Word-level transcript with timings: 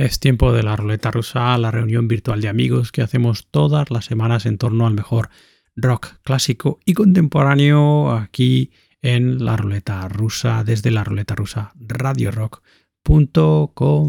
Es 0.00 0.18
tiempo 0.18 0.52
de 0.54 0.62
la 0.62 0.76
ruleta 0.76 1.10
rusa, 1.10 1.58
la 1.58 1.70
reunión 1.70 2.08
virtual 2.08 2.40
de 2.40 2.48
amigos 2.48 2.90
que 2.90 3.02
hacemos 3.02 3.48
todas 3.50 3.90
las 3.90 4.06
semanas 4.06 4.46
en 4.46 4.56
torno 4.56 4.86
al 4.86 4.94
mejor 4.94 5.28
rock 5.76 6.14
clásico 6.22 6.80
y 6.86 6.94
contemporáneo 6.94 8.10
aquí 8.10 8.72
en 9.02 9.44
la 9.44 9.58
ruleta 9.58 10.08
rusa, 10.08 10.64
desde 10.64 10.90
la 10.90 11.04
ruleta 11.04 11.34
rusa 11.34 11.74
radiorock.com. 11.76 12.62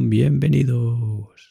Bienvenidos. 0.09 1.51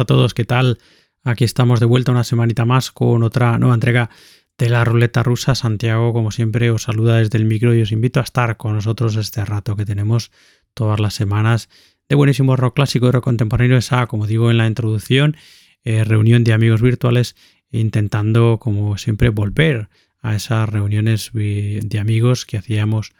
A 0.00 0.04
todos, 0.04 0.34
¿qué 0.34 0.44
tal? 0.44 0.78
Aquí 1.22 1.44
estamos 1.44 1.80
de 1.80 1.86
vuelta 1.86 2.12
una 2.12 2.24
semanita 2.24 2.64
más 2.64 2.90
con 2.90 3.22
otra 3.22 3.58
nueva 3.58 3.74
entrega 3.74 4.10
de 4.58 4.68
la 4.68 4.84
ruleta 4.84 5.22
rusa. 5.22 5.54
Santiago, 5.54 6.12
como 6.12 6.30
siempre, 6.30 6.70
os 6.70 6.82
saluda 6.82 7.18
desde 7.18 7.38
el 7.38 7.44
micro 7.44 7.74
y 7.74 7.82
os 7.82 7.92
invito 7.92 8.20
a 8.20 8.24
estar 8.24 8.56
con 8.56 8.74
nosotros 8.74 9.16
este 9.16 9.44
rato 9.44 9.76
que 9.76 9.86
tenemos 9.86 10.30
todas 10.74 11.00
las 11.00 11.14
semanas 11.14 11.68
de 12.08 12.16
buenísimo 12.16 12.56
rock 12.56 12.76
clásico 12.76 13.08
y 13.08 13.10
rock 13.10 13.24
contemporáneo. 13.24 13.76
Esa, 13.78 14.06
como 14.06 14.26
digo 14.26 14.50
en 14.50 14.58
la 14.58 14.66
introducción, 14.66 15.36
eh, 15.84 16.04
reunión 16.04 16.44
de 16.44 16.52
amigos 16.52 16.82
virtuales 16.82 17.36
intentando, 17.70 18.58
como 18.58 18.98
siempre, 18.98 19.30
volver 19.30 19.88
a 20.20 20.34
esas 20.34 20.68
reuniones 20.68 21.30
de 21.32 21.98
amigos 22.00 22.44
que 22.44 22.58
hacíamos 22.58 23.12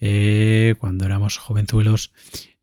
eh, 0.00 0.76
cuando 0.78 1.04
éramos 1.04 1.36
jovenzuelos. 1.38 2.12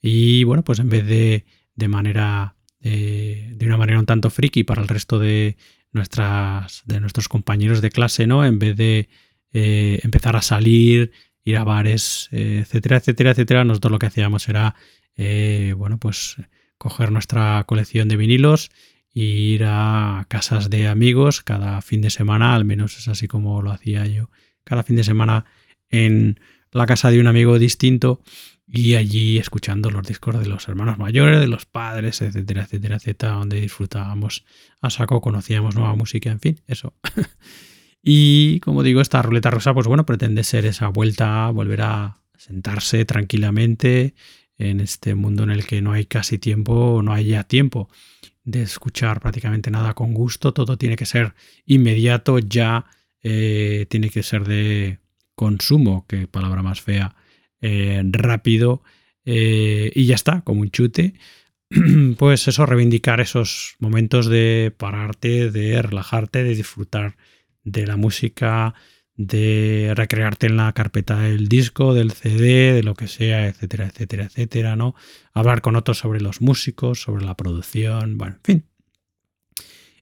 Y 0.02 0.44
bueno, 0.46 0.64
pues 0.64 0.80
en 0.80 0.90
vez 0.90 1.06
de, 1.06 1.46
de 1.76 1.88
manera 1.88 2.56
de 2.81 3.59
una 3.62 3.77
manera 3.77 4.00
un 4.00 4.05
tanto 4.05 4.29
friki 4.29 4.63
para 4.63 4.81
el 4.81 4.88
resto 4.88 5.19
de, 5.19 5.57
nuestras, 5.91 6.83
de 6.86 7.00
nuestros 7.00 7.27
compañeros 7.27 7.81
de 7.81 7.89
clase, 7.89 8.27
¿no? 8.27 8.45
En 8.45 8.59
vez 8.59 8.75
de 8.75 9.09
eh, 9.53 10.00
empezar 10.03 10.36
a 10.36 10.41
salir, 10.41 11.12
ir 11.43 11.57
a 11.57 11.63
bares, 11.63 12.29
eh, 12.31 12.59
etcétera, 12.62 12.98
etcétera, 12.98 13.31
etcétera, 13.31 13.63
nosotros 13.63 13.91
lo 13.91 14.00
que 14.00 14.07
hacíamos 14.07 14.48
era, 14.50 14.75
eh, 15.15 15.74
bueno, 15.77 15.98
pues 15.98 16.36
coger 16.77 17.12
nuestra 17.12 17.63
colección 17.65 18.07
de 18.07 18.17
vinilos 18.17 18.69
e 19.13 19.21
ir 19.21 19.63
a 19.65 20.25
casas 20.29 20.69
de 20.69 20.88
amigos 20.88 21.41
cada 21.41 21.81
fin 21.81 22.01
de 22.01 22.09
semana, 22.09 22.55
al 22.55 22.65
menos 22.65 22.98
es 22.98 23.07
así 23.07 23.27
como 23.27 23.62
lo 23.62 23.71
hacía 23.71 24.05
yo, 24.05 24.29
cada 24.63 24.83
fin 24.83 24.95
de 24.95 25.03
semana 25.03 25.45
en 25.89 26.39
la 26.71 26.86
casa 26.86 27.09
de 27.09 27.19
un 27.19 27.27
amigo 27.27 27.57
distinto 27.57 28.21
y 28.72 28.96
allí 28.96 29.40
escuchando 29.40 29.90
los 29.90 30.08
discos 30.08 30.40
de 30.40 30.46
los 30.46 30.68
hermanos 30.68 31.00
mayores, 31.00 31.40
de 31.40 31.48
los 31.48 31.66
padres, 31.66 32.22
etcétera, 32.22 32.64
etcétera, 32.64 32.98
etcétera, 32.98 33.32
donde 33.34 33.60
disfrutábamos 33.60 34.46
a 34.80 34.92
saco, 34.92 35.22
conocíamos 35.22 35.76
nueva 35.76 35.96
música, 35.96 36.30
en 36.30 36.40
fin, 36.40 36.62
eso. 36.68 36.94
y 38.04 38.60
como 38.60 38.84
digo, 38.84 39.02
esta 39.02 39.24
ruleta 39.24 39.50
rosa, 39.50 39.74
pues 39.74 39.88
bueno, 39.88 40.06
pretende 40.06 40.44
ser 40.44 40.66
esa 40.66 40.88
vuelta, 40.90 41.50
volver 41.50 41.82
a 41.82 42.22
sentarse 42.38 43.06
tranquilamente 43.06 44.14
en 44.58 44.82
este 44.82 45.16
mundo 45.16 45.44
en 45.44 45.50
el 45.50 45.66
que 45.66 45.82
no 45.82 45.94
hay 45.94 46.06
casi 46.06 46.38
tiempo, 46.38 47.02
no 47.04 47.12
hay 47.12 47.26
ya 47.26 47.46
tiempo 47.46 47.90
de 48.44 48.62
escuchar 48.62 49.20
prácticamente 49.20 49.72
nada 49.72 49.96
con 49.96 50.14
gusto, 50.14 50.54
todo 50.54 50.78
tiene 50.78 50.96
que 50.96 51.06
ser 51.08 51.34
inmediato, 51.66 52.38
ya 52.38 52.86
eh, 53.24 53.88
tiene 53.90 54.12
que 54.12 54.22
ser 54.22 54.46
de 54.46 55.00
consumo, 55.34 56.06
que 56.08 56.28
palabra 56.28 56.62
más 56.62 56.82
fea 56.82 57.16
eh, 57.62 58.01
rápido 58.06 58.84
eh, 59.25 59.92
y 59.94 60.06
ya 60.06 60.16
está, 60.16 60.42
como 60.42 60.62
un 60.62 60.72
chute. 60.72 61.13
Pues 62.18 62.48
eso, 62.48 62.66
reivindicar 62.66 63.22
esos 63.22 63.75
momentos 63.80 64.25
de 64.28 64.74
pararte, 64.75 65.51
de 65.51 65.82
relajarte, 65.82 66.44
de 66.44 66.56
disfrutar 66.56 67.16
de 67.63 67.86
la 67.86 67.96
música, 67.96 68.74
de 69.16 69.94
recrearte 69.96 70.48
en 70.48 70.58
la 70.58 70.74
carpeta 70.74 71.20
del 71.20 71.48
disco, 71.48 71.94
del 71.94 72.12
CD, 72.12 72.74
de 72.74 72.84
lo 72.84 72.96
que 72.96 73.08
sea, 73.08 73.48
etcétera, 73.48 73.86
etcétera, 73.86 74.24
etcétera, 74.24 74.75
¿no? 74.75 74.96
Hablar 75.33 75.62
con 75.62 75.75
otros 75.75 76.00
sobre 76.00 76.22
los 76.22 76.42
músicos, 76.42 77.01
sobre 77.01 77.25
la 77.25 77.36
producción, 77.36 78.18
bueno, 78.18 78.38
en 78.38 78.44
fin. 78.44 78.66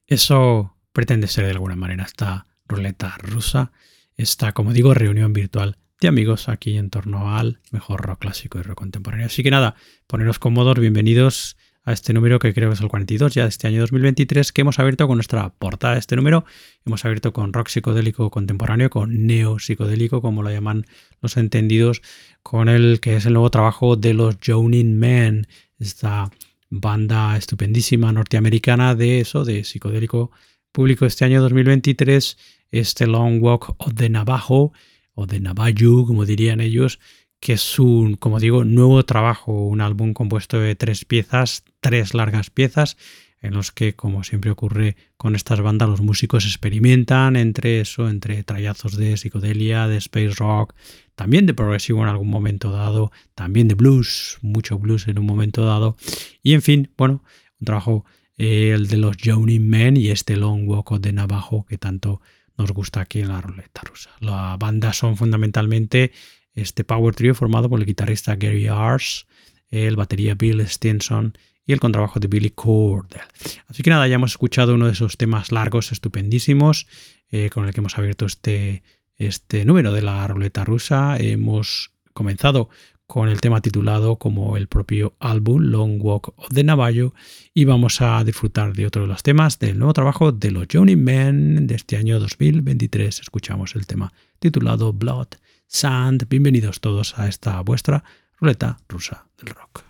Eso 0.06 0.78
pretende 0.94 1.28
ser 1.28 1.46
de 1.46 1.52
alguna 1.52 1.76
manera 1.76 2.06
esta 2.06 2.46
ruleta 2.68 3.18
rusa, 3.18 3.72
esta, 4.16 4.54
como 4.54 4.72
digo, 4.72 4.94
reunión 4.94 5.34
virtual 5.34 5.78
de 6.00 6.08
amigos 6.08 6.48
aquí 6.48 6.78
en 6.78 6.90
torno 6.90 7.36
al 7.36 7.60
mejor 7.72 8.02
rock 8.02 8.20
clásico 8.20 8.60
y 8.60 8.62
rock 8.62 8.78
contemporáneo. 8.78 9.26
Así 9.26 9.42
que 9.42 9.50
nada, 9.50 9.76
poneros 10.06 10.38
cómodos, 10.38 10.78
bienvenidos 10.80 11.58
a 11.86 11.94
este 11.94 12.14
número 12.14 12.38
que 12.38 12.54
creo 12.54 12.70
que 12.70 12.76
es 12.76 12.82
el 12.82 12.90
42 12.90 13.34
ya 13.34 13.44
de 13.44 13.50
este 13.50 13.68
año 13.68 13.80
2023 13.82 14.52
que 14.52 14.62
hemos 14.62 14.78
abierto 14.78 15.08
con 15.08 15.18
nuestra 15.18 15.50
portada 15.50 15.94
de 15.94 16.00
este 16.00 16.16
número. 16.16 16.46
Hemos 16.86 17.04
abierto 17.06 17.34
con 17.34 17.52
rock 17.52 17.70
psicodélico 17.70 18.30
contemporáneo, 18.30 18.90
con 18.90 19.26
neo 19.26 19.58
psicodélico, 19.58 20.22
como 20.22 20.44
lo 20.44 20.52
llaman 20.52 20.86
los 21.22 21.36
entendidos, 21.38 22.02
con 22.44 22.70
el 22.70 23.00
que 23.00 23.16
es 23.16 23.26
el 23.26 23.34
nuevo 23.34 23.50
trabajo 23.50 23.96
de 23.96 24.14
los 24.14 24.38
Jonin 24.46 25.00
Men, 25.00 25.48
esta 25.80 26.30
banda 26.70 27.38
estupendísima 27.38 28.12
norteamericana 28.12 28.94
de 28.94 29.22
eso, 29.22 29.46
de 29.46 29.64
psicodélico 29.64 30.30
público 30.72 31.06
este 31.08 31.26
año 31.26 31.42
2023, 31.42 32.38
este 32.70 33.08
Long 33.08 33.42
Walk 33.42 33.74
of 33.80 33.96
the 33.96 34.10
Navajo 34.10 34.74
o 35.18 35.26
de 35.26 35.40
Navajo, 35.40 36.06
como 36.06 36.26
dirían 36.26 36.62
ellos, 36.62 37.00
que 37.40 37.54
es 37.54 37.80
un, 37.80 38.16
como 38.16 38.40
digo, 38.40 38.64
nuevo 38.64 39.04
trabajo, 39.04 39.66
un 39.66 39.82
álbum 39.82 40.14
compuesto 40.14 40.60
de 40.60 40.76
tres 40.76 41.06
piezas, 41.06 41.64
tres 41.80 42.14
largas 42.14 42.52
piezas, 42.52 42.98
en 43.42 43.56
los 43.56 43.72
que, 43.72 43.96
como 43.96 44.24
siempre 44.24 44.52
ocurre 44.52 44.96
con 45.18 45.36
estas 45.36 45.60
bandas, 45.62 45.90
los 45.90 46.02
músicos 46.02 46.46
experimentan 46.46 47.36
entre 47.36 47.80
eso, 47.82 48.10
entre 48.10 48.44
trayazos 48.44 48.96
de 48.96 49.18
psicodelia, 49.18 49.88
de 49.88 49.98
space 49.98 50.36
rock, 50.38 50.76
también 51.16 51.48
de 51.48 51.56
progresivo 51.56 52.04
en 52.04 52.10
algún 52.10 52.30
momento 52.30 52.70
dado, 52.70 53.12
también 53.34 53.68
de 53.68 53.74
blues, 53.74 54.38
mucho 54.44 54.78
blues 54.78 55.08
en 55.08 55.18
un 55.18 55.26
momento 55.26 55.66
dado, 55.66 55.98
y 56.44 56.54
en 56.54 56.62
fin, 56.62 56.92
bueno, 56.96 57.24
un 57.60 57.66
trabajo 57.66 58.06
eh, 58.38 58.72
el 58.76 58.88
de 58.88 58.98
los 58.98 59.18
Journeymen 59.18 59.70
Men 59.70 59.98
y 59.98 60.10
este 60.10 60.38
Long 60.38 60.70
Walk 60.70 61.00
de 61.00 61.12
Navajo 61.12 61.66
que 61.68 61.80
tanto 61.80 62.22
nos 62.58 62.72
gusta 62.72 63.02
aquí 63.02 63.22
en 63.22 63.30
la 63.30 63.42
ruleta 63.42 63.82
rusa. 63.84 64.10
La 64.20 64.58
banda 64.58 64.94
son 64.94 65.18
fundamentalmente 65.18 66.12
este 66.54 66.84
power 66.84 67.14
trio 67.16 67.36
formado 67.36 67.70
por 67.70 67.80
el 67.80 67.86
guitarrista 67.86 68.36
Gary 68.36 68.68
Ars, 68.68 69.28
el 69.70 69.96
batería 69.96 70.36
Bill 70.36 70.62
Stinson 70.68 71.38
y 71.66 71.74
el 71.74 71.80
contrabajo 71.80 72.20
de 72.20 72.28
Billy 72.28 72.50
Cordell. 72.50 73.22
Así 73.68 73.84
que 73.84 73.90
nada, 73.90 74.08
ya 74.08 74.16
hemos 74.16 74.32
escuchado 74.32 74.74
uno 74.74 74.88
de 74.88 74.94
esos 74.94 75.18
temas 75.18 75.52
largos, 75.52 75.92
estupendísimos, 75.92 76.88
eh, 77.30 77.50
con 77.50 77.68
el 77.68 77.74
que 77.74 77.82
hemos 77.82 77.98
abierto 77.98 78.26
este, 78.26 78.84
este 79.18 79.66
número 79.66 79.92
de 79.92 80.02
la 80.02 80.26
ruleta 80.28 80.64
rusa. 80.64 81.18
Hemos 81.20 81.92
comenzado 82.14 82.70
con 83.08 83.30
el 83.30 83.40
tema 83.40 83.62
titulado 83.62 84.18
como 84.18 84.58
el 84.58 84.68
propio 84.68 85.16
álbum 85.20 85.62
Long 85.62 86.00
Walk 86.04 86.34
of 86.36 86.50
the 86.54 86.64
Navajo 86.64 87.14
y 87.54 87.64
vamos 87.64 88.02
a 88.02 88.22
disfrutar 88.26 88.74
de 88.74 88.86
otro 88.86 89.04
de 89.04 89.08
los 89.08 89.24
temas 89.24 89.58
del 89.60 89.80
nuevo 89.80 89.94
trabajo 89.94 90.34
de 90.34 90.52
los 90.52 90.68
Johnny 90.72 90.98
Men 90.98 91.68
de 91.68 91.76
este 91.76 91.96
año 91.96 92.20
2023. 92.20 93.22
Escuchamos 93.22 93.76
el 93.76 93.88
tema 93.88 94.12
titulado 94.40 94.92
Blood 94.92 95.30
Sand. 95.68 96.28
Bienvenidos 96.30 96.82
todos 96.82 97.18
a 97.18 97.28
esta 97.30 97.62
vuestra 97.62 98.04
ruleta 98.40 98.78
rusa 98.90 99.26
del 99.42 99.56
rock. 99.56 99.84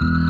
Mm. 0.00 0.27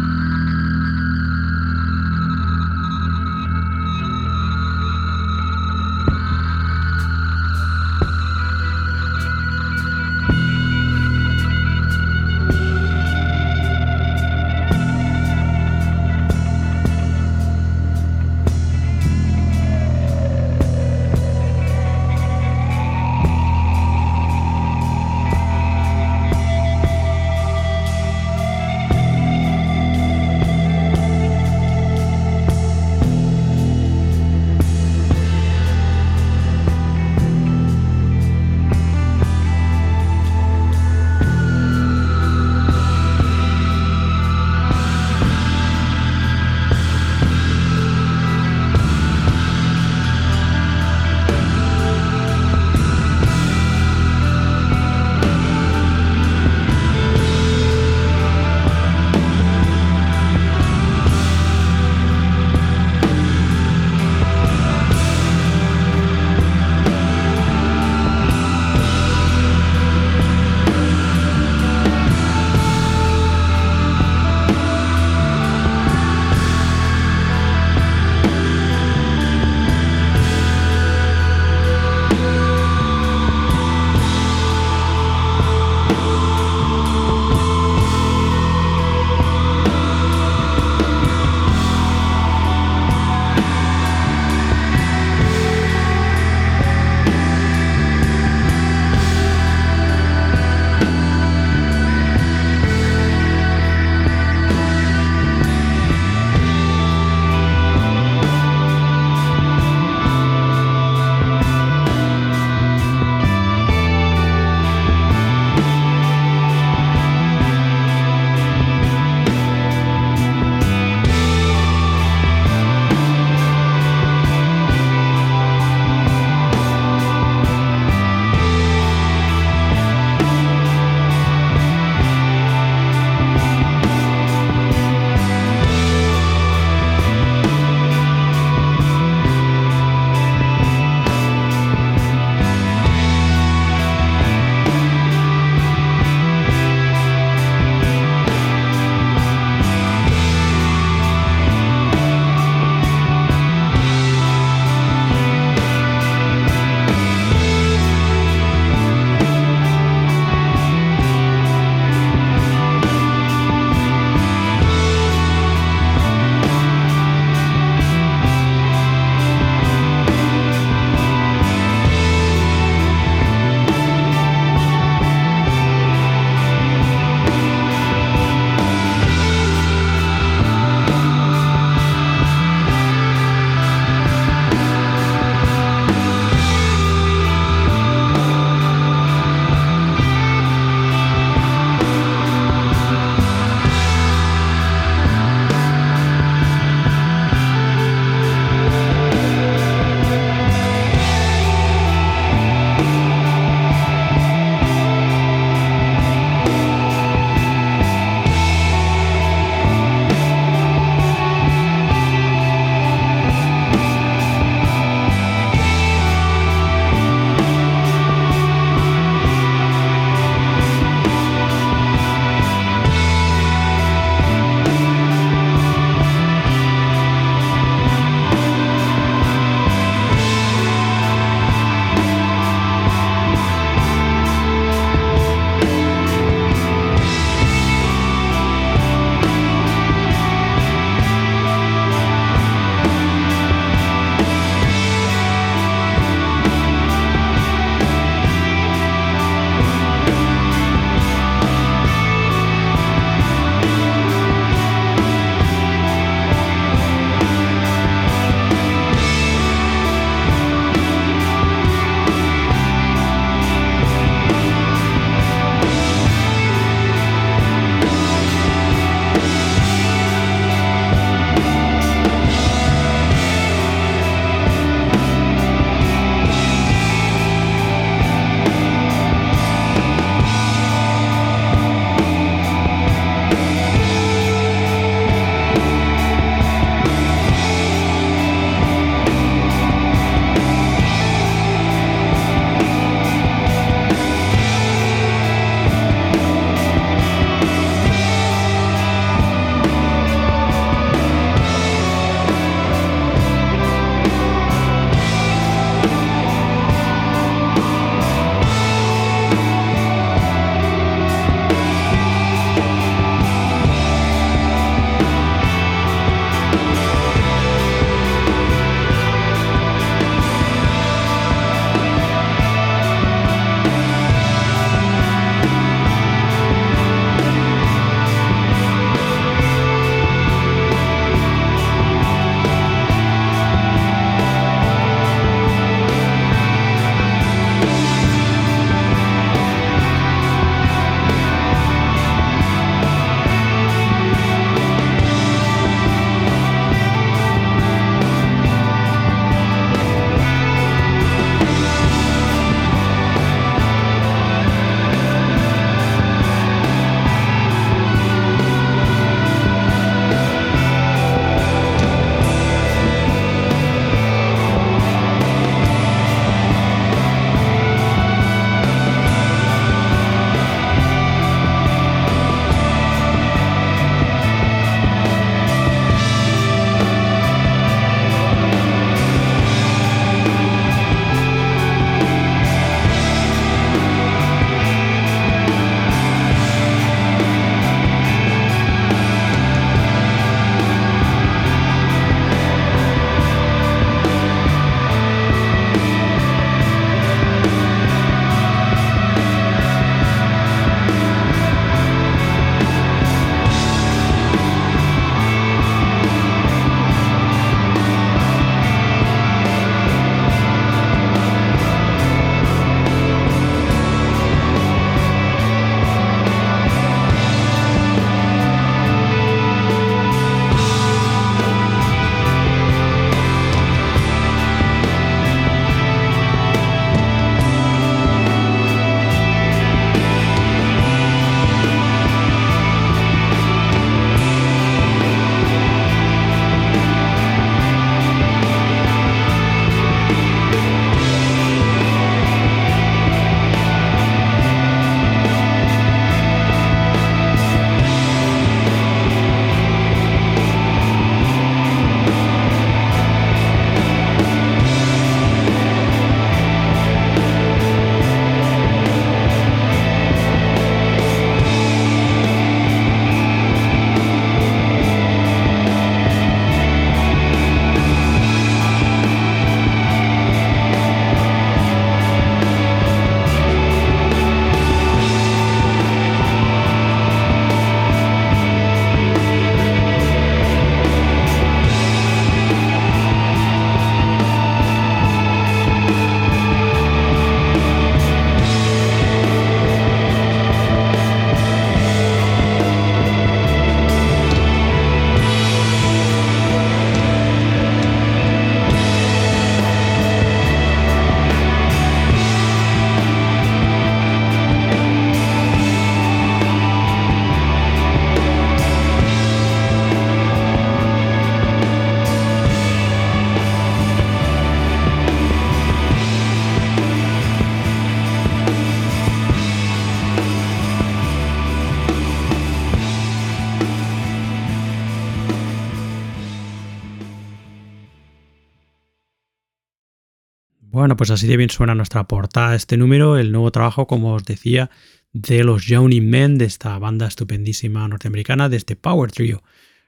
Pues 530.99 531.11
así 531.13 531.29
de 531.29 531.37
bien 531.37 531.49
suena 531.49 531.77
nuestra 531.77 532.09
portada 532.09 532.57
este 532.57 532.77
número, 532.77 533.17
el 533.17 533.31
nuevo 533.31 533.53
trabajo, 533.53 533.87
como 533.87 534.15
os 534.15 534.25
decía, 534.25 534.69
de 535.13 535.45
los 535.45 535.65
Johnny 535.67 536.01
Men, 536.01 536.37
de 536.39 536.45
esta 536.45 536.77
banda 536.79 537.07
estupendísima 537.07 537.87
norteamericana, 537.87 538.49
de 538.49 538.57
este 538.57 538.75
Power 538.75 539.13
Trio 539.13 539.43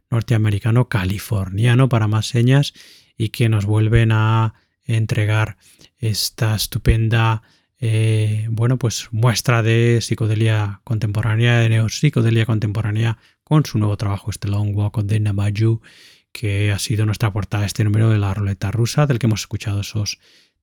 norteamericano 0.08 0.88
californiano 0.88 1.88
para 1.88 2.06
más 2.06 2.26
señas 2.26 2.74
y 3.18 3.30
que 3.30 3.48
nos 3.48 3.66
vuelven 3.66 4.12
a 4.12 4.54
entregar 4.84 5.56
esta 5.98 6.54
estupenda 6.54 7.42
eh, 7.80 8.46
bueno 8.50 8.78
pues 8.78 9.08
muestra 9.10 9.62
de 9.62 10.00
psicodelia 10.00 10.80
contemporánea 10.84 11.58
de 11.58 11.68
neopsicodelia 11.68 12.46
contemporánea 12.46 13.18
con 13.44 13.64
su 13.64 13.78
nuevo 13.78 13.96
trabajo 13.96 14.30
este 14.30 14.48
Long 14.48 14.76
Walk 14.76 14.98
of 14.98 15.06
the 15.06 15.20
Navajo 15.20 15.80
que 16.32 16.72
ha 16.72 16.78
sido 16.78 17.06
nuestra 17.06 17.32
portada 17.32 17.66
este 17.66 17.84
número 17.84 18.10
de 18.10 18.18
la 18.18 18.34
ruleta 18.34 18.70
rusa 18.70 19.06
del 19.06 19.18
que 19.18 19.26
hemos 19.26 19.40
escuchado 19.40 19.80
esos 19.80 20.18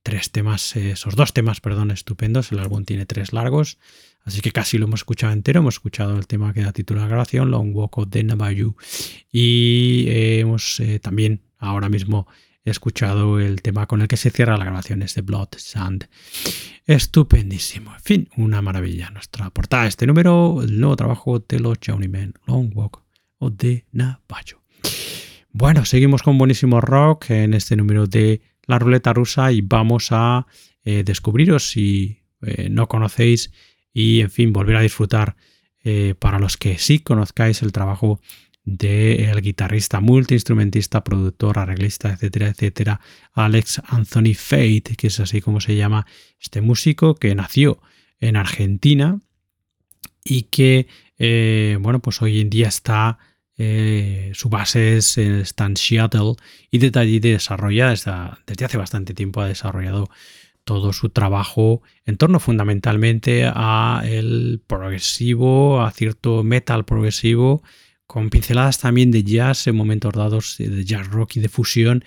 tres 0.08 0.32
temas, 0.32 0.74
esos 0.78 1.18
dos 1.18 1.34
temas, 1.34 1.60
perdón, 1.60 1.92
estupendos. 1.92 2.54
El 2.54 2.60
álbum 2.60 2.86
tiene 2.86 3.06
tres 3.06 3.34
largos, 3.34 3.78
así 4.24 4.40
que 4.40 4.54
casi 4.54 4.78
lo 4.78 4.86
hemos 4.86 5.02
escuchado 5.02 5.34
entero. 5.34 5.60
Hemos 5.60 5.76
escuchado 5.76 6.18
el 6.18 6.28
tema 6.28 6.54
que 6.54 6.62
da 6.62 6.72
título 6.72 7.02
a 7.02 7.04
la 7.04 7.10
grabación, 7.10 7.52
Long 7.52 7.76
Walk 7.76 7.98
of 7.98 8.08
the 8.10 8.24
Navajo. 8.24 8.78
Y 9.34 10.06
eh, 10.08 10.40
hemos 10.40 10.80
eh, 10.80 11.00
también 11.00 11.42
ahora 11.58 11.90
mismo 11.90 12.26
escuchado 12.64 13.42
el 13.42 13.62
tema 13.62 13.86
con 13.86 14.02
el 14.02 14.08
que 14.08 14.16
se 14.16 14.30
cierra 14.30 14.58
la 14.58 14.64
grabación, 14.64 15.02
es 15.02 15.14
de 15.14 15.24
Blood 15.24 15.50
Sand. 15.58 16.08
Estupendísimo. 16.86 17.94
En 17.94 18.02
fin, 18.02 18.30
una 18.38 18.62
maravilla. 18.62 19.10
Nuestra 19.10 19.50
portada, 19.50 19.88
este 19.88 20.08
número, 20.08 20.64
el 20.64 20.80
nuevo 20.80 20.96
trabajo 20.96 21.40
de 21.40 21.60
los 21.60 21.80
Journeymen, 21.86 22.34
Long 22.46 22.72
Walk 22.74 23.04
of 23.40 23.56
the 23.58 23.84
Navajo. 23.92 24.64
Bueno, 25.52 25.84
seguimos 25.84 26.24
con 26.24 26.38
buenísimo 26.38 26.80
rock 26.80 27.32
en 27.32 27.54
este 27.54 27.76
número 27.76 28.08
de 28.08 28.42
la 28.68 28.78
ruleta 28.78 29.14
rusa 29.14 29.52
y 29.52 29.62
vamos 29.62 30.10
a 30.12 30.46
eh, 30.84 31.04
descubriros 31.04 31.72
si 31.72 32.20
eh, 32.42 32.70
no 32.70 32.88
conocéis 32.88 33.52
y 33.94 34.22
en 34.22 34.30
fin 34.30 34.54
volver 34.54 34.76
a 34.76 34.82
disfrutar 34.82 35.36
eh, 35.84 36.14
para 36.20 36.38
los 36.40 36.58
que 36.58 36.78
sí 36.78 37.00
conozcáis 37.00 37.62
el 37.62 37.72
trabajo 37.72 38.22
del 38.64 39.42
guitarrista, 39.42 40.02
multiinstrumentista, 40.02 41.04
productor, 41.04 41.58
arreglista, 41.58 42.12
etcétera, 42.12 42.50
etcétera, 42.50 43.00
Alex 43.32 43.82
Anthony 43.88 44.34
Fate, 44.36 44.96
que 44.98 45.08
es 45.08 45.20
así 45.22 45.40
como 45.40 45.62
se 45.62 45.78
llama 45.78 46.06
este 46.38 46.60
músico 46.60 47.16
que 47.16 47.34
nació 47.34 47.82
en 48.20 48.36
Argentina 48.36 49.22
y 50.26 50.44
que, 50.44 50.88
bueno, 51.80 52.02
pues 52.02 52.22
hoy 52.22 52.42
en 52.42 52.50
día 52.50 52.68
está 52.68 53.20
eh, 53.60 54.32
su 54.36 54.50
base 54.50 54.98
es, 54.98 55.18
está 55.18 55.66
en 55.66 55.78
Seattle 55.78 56.36
y 56.70 56.78
desde 56.78 57.00
allí 57.00 57.20
desarrolla, 57.20 57.90
desde, 57.90 58.12
hace 58.12 58.78
bastante 58.78 59.16
tiempo 59.16 59.42
ha 59.42 59.48
desarrollado 59.48 60.10
todo 60.64 60.94
su 60.94 61.10
trabajo 61.10 61.82
en 62.06 62.18
torno 62.18 62.40
fundamentalmente 62.40 63.46
a 63.46 64.04
el 64.06 64.62
progresivo, 64.68 65.82
a 65.82 65.92
cierto 65.92 66.44
metal 66.44 66.86
progresivo, 66.86 67.64
con 68.06 68.30
pinceladas 68.30 68.80
también 68.80 69.12
de 69.12 69.24
jazz 69.24 69.66
en 69.68 69.76
momentos 69.76 70.14
dados 70.14 70.58
de 70.60 70.86
jazz 70.86 71.08
rock 71.08 71.38
y 71.38 71.40
de 71.40 71.50
fusión. 71.50 72.04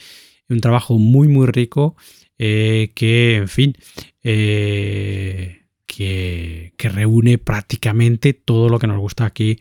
Un 0.49 0.61
trabajo 0.61 0.99
muy 0.99 1.27
muy 1.27 1.47
rico 1.47 1.97
eh, 2.39 2.93
que, 2.95 3.37
en 3.37 3.49
fin, 3.49 3.77
eh, 4.23 5.63
que 5.87 6.73
reúne 6.79 7.39
prácticamente 7.39 8.35
todo 8.35 8.69
lo 8.69 8.79
que 8.79 8.87
nos 8.87 8.99
gusta 8.99 9.25
aquí 9.27 9.59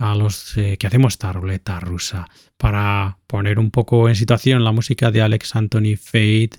a 0.00 0.14
los 0.14 0.56
eh, 0.56 0.78
que 0.78 0.86
hacemos 0.86 1.12
esta 1.12 1.30
ruleta 1.30 1.78
rusa 1.78 2.26
para 2.56 3.18
poner 3.26 3.58
un 3.58 3.70
poco 3.70 4.08
en 4.08 4.16
situación 4.16 4.64
la 4.64 4.72
música 4.72 5.10
de 5.10 5.20
Alex 5.20 5.54
Anthony 5.54 5.96
Fate. 6.00 6.52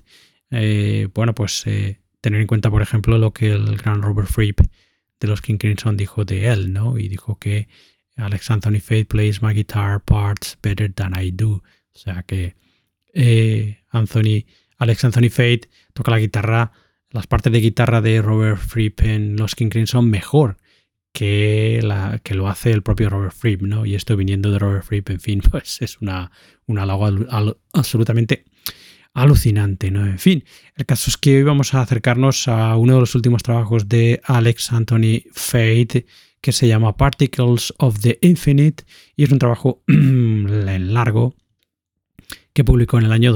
Eh, 0.52 1.08
bueno, 1.12 1.34
pues 1.34 1.66
eh, 1.66 1.98
tener 2.20 2.40
en 2.40 2.46
cuenta, 2.46 2.70
por 2.70 2.82
ejemplo, 2.82 3.18
lo 3.18 3.32
que 3.32 3.50
el 3.50 3.76
gran 3.76 4.00
Robert 4.00 4.28
Fripp 4.28 4.60
de 5.18 5.26
los 5.26 5.42
King 5.42 5.56
Crimson 5.56 5.96
dijo 5.96 6.24
de 6.24 6.46
él, 6.46 6.72
¿no? 6.72 6.96
Y 6.98 7.08
dijo 7.08 7.40
que 7.40 7.66
Alex 8.16 8.48
Anthony 8.52 8.78
Fate 8.80 9.06
plays 9.06 9.42
my 9.42 9.52
guitar 9.52 10.00
parts 10.00 10.56
better 10.62 10.92
than 10.92 11.20
I 11.20 11.32
do. 11.32 11.64
O 11.94 11.98
sea 11.98 12.22
que 12.22 12.54
Anthony, 13.90 14.46
Alex 14.78 15.04
Anthony 15.04 15.30
Fate 15.30 15.62
toca 15.94 16.12
la 16.12 16.20
guitarra, 16.20 16.70
las 17.10 17.26
partes 17.26 17.52
de 17.52 17.60
guitarra 17.60 18.00
de 18.00 18.22
Robert 18.22 18.58
Fripp 18.58 19.00
en 19.00 19.36
los 19.36 19.56
King 19.56 19.68
Crimson 19.68 20.08
mejor 20.08 20.58
que, 21.12 21.80
la, 21.82 22.20
que 22.22 22.34
lo 22.34 22.48
hace 22.48 22.70
el 22.70 22.82
propio 22.82 23.10
Robert 23.10 23.34
Fripp, 23.34 23.62
¿no? 23.62 23.86
Y 23.86 23.94
esto 23.94 24.16
viniendo 24.16 24.50
de 24.50 24.58
Robert 24.58 24.84
Fripp, 24.84 25.10
en 25.10 25.20
fin, 25.20 25.40
pues 25.50 25.80
es 25.82 25.98
una, 26.00 26.30
un 26.66 26.78
halago 26.78 27.08
absolutamente 27.72 28.44
alucinante, 29.14 29.90
¿no? 29.90 30.06
En 30.06 30.18
fin, 30.18 30.44
el 30.74 30.86
caso 30.86 31.10
es 31.10 31.16
que 31.18 31.36
hoy 31.36 31.42
vamos 31.42 31.74
a 31.74 31.82
acercarnos 31.82 32.48
a 32.48 32.76
uno 32.76 32.94
de 32.94 33.00
los 33.00 33.14
últimos 33.14 33.42
trabajos 33.42 33.88
de 33.88 34.20
Alex 34.24 34.72
Anthony 34.72 35.22
Fate, 35.32 36.06
que 36.40 36.52
se 36.52 36.66
llama 36.66 36.96
Particles 36.96 37.74
of 37.78 38.00
the 38.00 38.18
Infinite, 38.22 38.84
y 39.14 39.24
es 39.24 39.30
un 39.30 39.38
trabajo 39.38 39.82
largo 39.86 41.34
que 42.54 42.64
publicó 42.64 42.98
en 42.98 43.04
el 43.04 43.12
año 43.12 43.32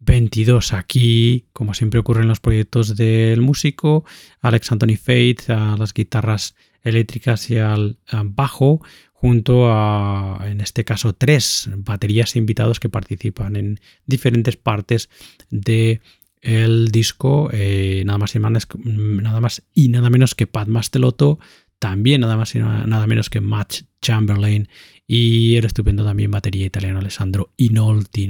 2022. 0.00 0.72
Aquí, 0.72 1.46
como 1.52 1.74
siempre 1.74 2.00
ocurre 2.00 2.22
en 2.22 2.28
los 2.28 2.40
proyectos 2.40 2.96
del 2.96 3.40
músico, 3.40 4.04
Alex 4.40 4.72
Anthony 4.72 4.96
Fate 4.96 5.52
a 5.52 5.76
las 5.78 5.94
guitarras 5.94 6.54
eléctricas 6.82 7.50
y 7.50 7.58
al 7.58 7.98
bajo, 8.24 8.80
junto 9.12 9.70
a, 9.70 10.40
en 10.46 10.62
este 10.62 10.84
caso, 10.84 11.12
tres 11.12 11.68
baterías 11.76 12.36
invitados 12.36 12.80
que 12.80 12.88
participan 12.88 13.56
en 13.56 13.80
diferentes 14.06 14.56
partes 14.56 15.10
de 15.50 16.00
el 16.40 16.88
disco, 16.90 17.50
eh, 17.52 18.02
nada, 18.06 18.18
más 18.18 18.34
y 18.34 18.38
nada 18.38 19.40
más 19.40 19.62
y 19.74 19.88
nada 19.88 20.08
menos 20.08 20.34
que 20.34 20.46
Pat 20.46 20.68
Mastelotto, 20.68 21.38
también 21.78 22.22
nada 22.22 22.36
más 22.36 22.54
y 22.54 22.60
nada 22.60 23.06
menos 23.06 23.28
que 23.28 23.42
Matt 23.42 23.82
Chamberlain 24.00 24.68
y 25.06 25.56
el 25.56 25.66
estupendo 25.66 26.04
también 26.04 26.30
batería 26.30 26.64
italiano 26.64 27.00
Alessandro 27.00 27.52
Inolti. 27.58 28.28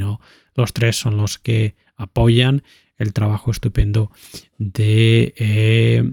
Los 0.61 0.75
tres 0.75 0.97
son 0.97 1.17
los 1.17 1.39
que 1.39 1.75
apoyan 1.97 2.63
el 2.99 3.15
trabajo 3.15 3.51
estupendo 3.51 4.13
de 4.59 5.33
eh, 5.39 6.13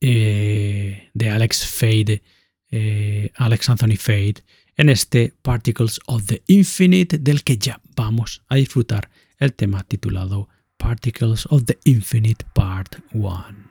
eh, 0.00 1.10
de 1.12 1.30
Alex 1.30 1.66
Fade, 1.66 2.22
eh, 2.70 3.32
Alex 3.34 3.68
Anthony 3.68 3.96
Fade, 3.98 4.44
en 4.76 4.90
este 4.90 5.34
Particles 5.42 5.98
of 6.06 6.26
the 6.26 6.44
Infinite 6.46 7.18
del 7.18 7.42
que 7.42 7.58
ya 7.58 7.80
vamos 7.96 8.44
a 8.46 8.54
disfrutar 8.54 9.10
el 9.38 9.54
tema 9.54 9.82
titulado 9.82 10.48
Particles 10.76 11.46
of 11.50 11.64
the 11.64 11.80
Infinite 11.82 12.46
Part 12.54 13.00
1. 13.12 13.65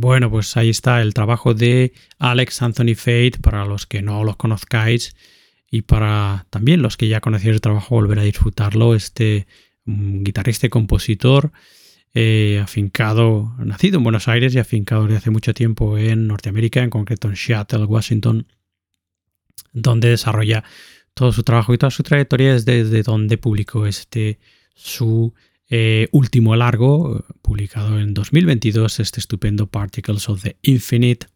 Bueno, 0.00 0.30
pues 0.30 0.56
ahí 0.56 0.70
está 0.70 1.02
el 1.02 1.12
trabajo 1.12 1.52
de 1.52 1.92
Alex 2.18 2.62
Anthony 2.62 2.94
Fate, 2.96 3.34
para 3.42 3.66
los 3.66 3.84
que 3.86 4.00
no 4.00 4.24
los 4.24 4.36
conozcáis 4.36 5.14
y 5.70 5.82
para 5.82 6.46
también 6.48 6.80
los 6.80 6.96
que 6.96 7.06
ya 7.06 7.20
conocéis 7.20 7.52
el 7.52 7.60
trabajo 7.60 7.96
volver 7.96 8.18
a 8.18 8.22
disfrutarlo. 8.22 8.94
Este 8.94 9.46
mm, 9.84 10.22
guitarrista 10.22 10.66
y 10.66 10.70
compositor 10.70 11.52
eh, 12.14 12.60
afincado, 12.62 13.54
nacido 13.58 13.98
en 13.98 14.04
Buenos 14.04 14.26
Aires 14.26 14.54
y 14.54 14.58
afincado 14.58 15.02
desde 15.02 15.18
hace 15.18 15.30
mucho 15.30 15.52
tiempo 15.52 15.98
en 15.98 16.28
Norteamérica, 16.28 16.82
en 16.82 16.88
concreto 16.88 17.28
en 17.28 17.36
Seattle, 17.36 17.84
Washington, 17.84 18.46
donde 19.74 20.08
desarrolla 20.08 20.64
todo 21.12 21.30
su 21.30 21.42
trabajo 21.42 21.74
y 21.74 21.78
toda 21.78 21.90
su 21.90 22.02
trayectoria 22.02 22.54
desde 22.54 23.02
donde 23.02 23.36
publicó 23.36 23.86
este 23.86 24.38
su 24.74 25.34
eh, 25.70 26.08
último 26.10 26.56
largo, 26.56 27.24
publicado 27.42 28.00
en 28.00 28.12
2022, 28.12 28.98
este 28.98 29.20
estupendo 29.20 29.68
Particles 29.68 30.28
of 30.28 30.42
the 30.42 30.56
Infinite, 30.62 31.28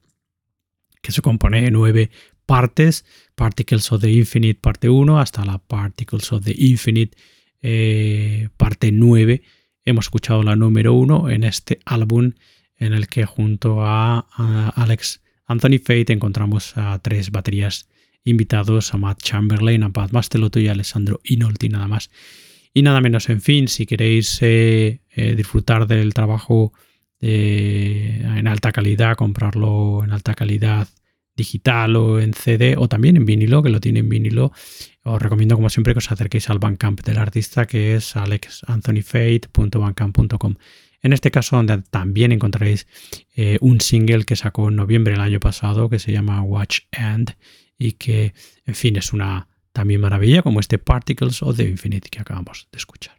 que 1.01 1.12
se 1.12 1.22
compone 1.22 1.62
de 1.62 1.70
nueve 1.70 2.11
partes, 2.45 3.05
Particles 3.37 3.93
of 3.93 4.01
the 4.01 4.11
Infinite 4.11 4.59
parte 4.61 4.89
1 4.89 5.20
hasta 5.20 5.45
la 5.45 5.59
Particles 5.59 6.32
of 6.32 6.45
the 6.45 6.55
Infinite 6.57 7.16
eh, 7.62 8.49
parte 8.57 8.91
9. 8.91 9.43
Hemos 9.85 10.07
escuchado 10.07 10.43
la 10.43 10.57
número 10.57 10.95
1 10.95 11.30
en 11.30 11.45
este 11.45 11.78
álbum 11.85 12.32
en 12.76 12.93
el 12.93 13.07
que 13.07 13.26
junto 13.26 13.82
a, 13.82 14.26
Alex 14.74 15.22
Anthony 15.47 15.78
Fate 15.78 16.12
encontramos 16.12 16.76
a 16.76 16.99
tres 16.99 17.30
baterías 17.30 17.89
invitados, 18.24 18.95
a 18.95 18.97
Matt 18.97 19.22
Chamberlain, 19.22 19.85
a 19.85 19.93
Pat 19.93 20.11
Mastelotto 20.11 20.59
y 20.59 20.66
a 20.66 20.72
Alessandro 20.72 21.20
Inolti 21.22 21.68
nada 21.68 21.87
más 21.87 22.11
y 22.75 22.83
nada 22.83 23.01
menos. 23.01 23.31
En 23.31 23.41
fin, 23.41 23.68
si 23.68 23.87
queréis 23.87 24.43
eh, 24.43 25.01
eh, 25.14 25.35
disfrutar 25.37 25.87
del 25.87 26.12
trabajo 26.12 26.72
eh, 27.20 28.20
en 28.37 28.49
alta 28.49 28.72
calidad, 28.72 29.14
comprarlo 29.16 30.03
en 30.05 30.11
alta 30.12 30.35
calidad 30.35 30.89
digital 31.37 31.97
o 31.97 32.20
en 32.20 32.35
CD 32.35 32.77
o 32.77 32.89
también 32.89 33.16
en 33.16 33.25
vinilo, 33.25 33.62
que 33.62 33.70
lo 33.70 33.81
tiene 33.81 34.01
en 34.01 34.09
vinilo, 34.09 34.53
os 35.05 35.22
recomiendo 35.22 35.55
como 35.55 35.70
siempre 35.70 35.95
que 35.95 35.99
os 35.99 36.12
acerquéis 36.12 36.51
al 36.51 36.59
Bandcamp 36.59 37.01
del 37.03 37.18
artista 37.18 37.66
que 37.66 37.95
es 37.95 38.16
alexanthonyfate.bandcamp.com. 38.16 40.57
En 41.03 41.12
este 41.12 41.31
caso, 41.31 41.57
donde 41.57 41.83
también 41.91 42.33
encontraréis 42.33 42.87
un 43.61 43.83
single 43.83 44.25
que 44.25 44.37
sacó 44.37 44.70
en 44.70 44.77
noviembre 44.77 45.12
del 45.12 45.20
año 45.20 45.39
pasado 45.39 45.91
que 45.91 45.99
se 45.99 46.12
llama 46.12 46.41
Watch 46.41 46.85
And 46.93 47.33
y 47.79 47.93
que, 47.93 48.33
en 48.64 48.75
fin, 48.75 48.97
es 48.97 49.12
una 49.12 49.49
también 49.75 50.01
maravilla, 50.01 50.43
como 50.43 50.61
este 50.61 50.79
Particles 50.79 51.43
of 51.43 51.57
the 51.57 51.68
Infinite 51.68 52.09
que 52.09 52.20
acabamos 52.20 52.68
de 52.70 52.79
escuchar. 52.79 53.16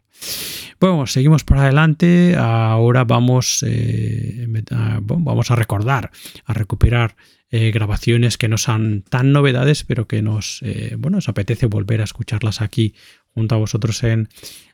Bueno, 0.80 1.06
seguimos 1.06 1.44
para 1.44 1.64
adelante. 1.64 2.34
Ahora 2.36 3.04
vamos, 3.04 3.62
eh, 3.66 4.48
a, 4.70 5.00
vamos 5.02 5.50
a 5.50 5.54
recordar, 5.54 6.10
a 6.46 6.54
recuperar 6.54 7.14
eh, 7.50 7.70
grabaciones 7.70 8.38
que 8.38 8.48
no 8.48 8.56
son 8.56 9.02
tan 9.02 9.32
novedades, 9.32 9.84
pero 9.84 10.08
que 10.08 10.22
nos, 10.22 10.60
eh, 10.62 10.96
bueno, 10.98 11.18
nos 11.18 11.28
apetece 11.28 11.66
volver 11.66 12.00
a 12.00 12.04
escucharlas 12.04 12.62
aquí 12.62 12.94
junto 13.28 13.54
a 13.54 13.58
vosotros 13.58 14.02
en 14.02 14.28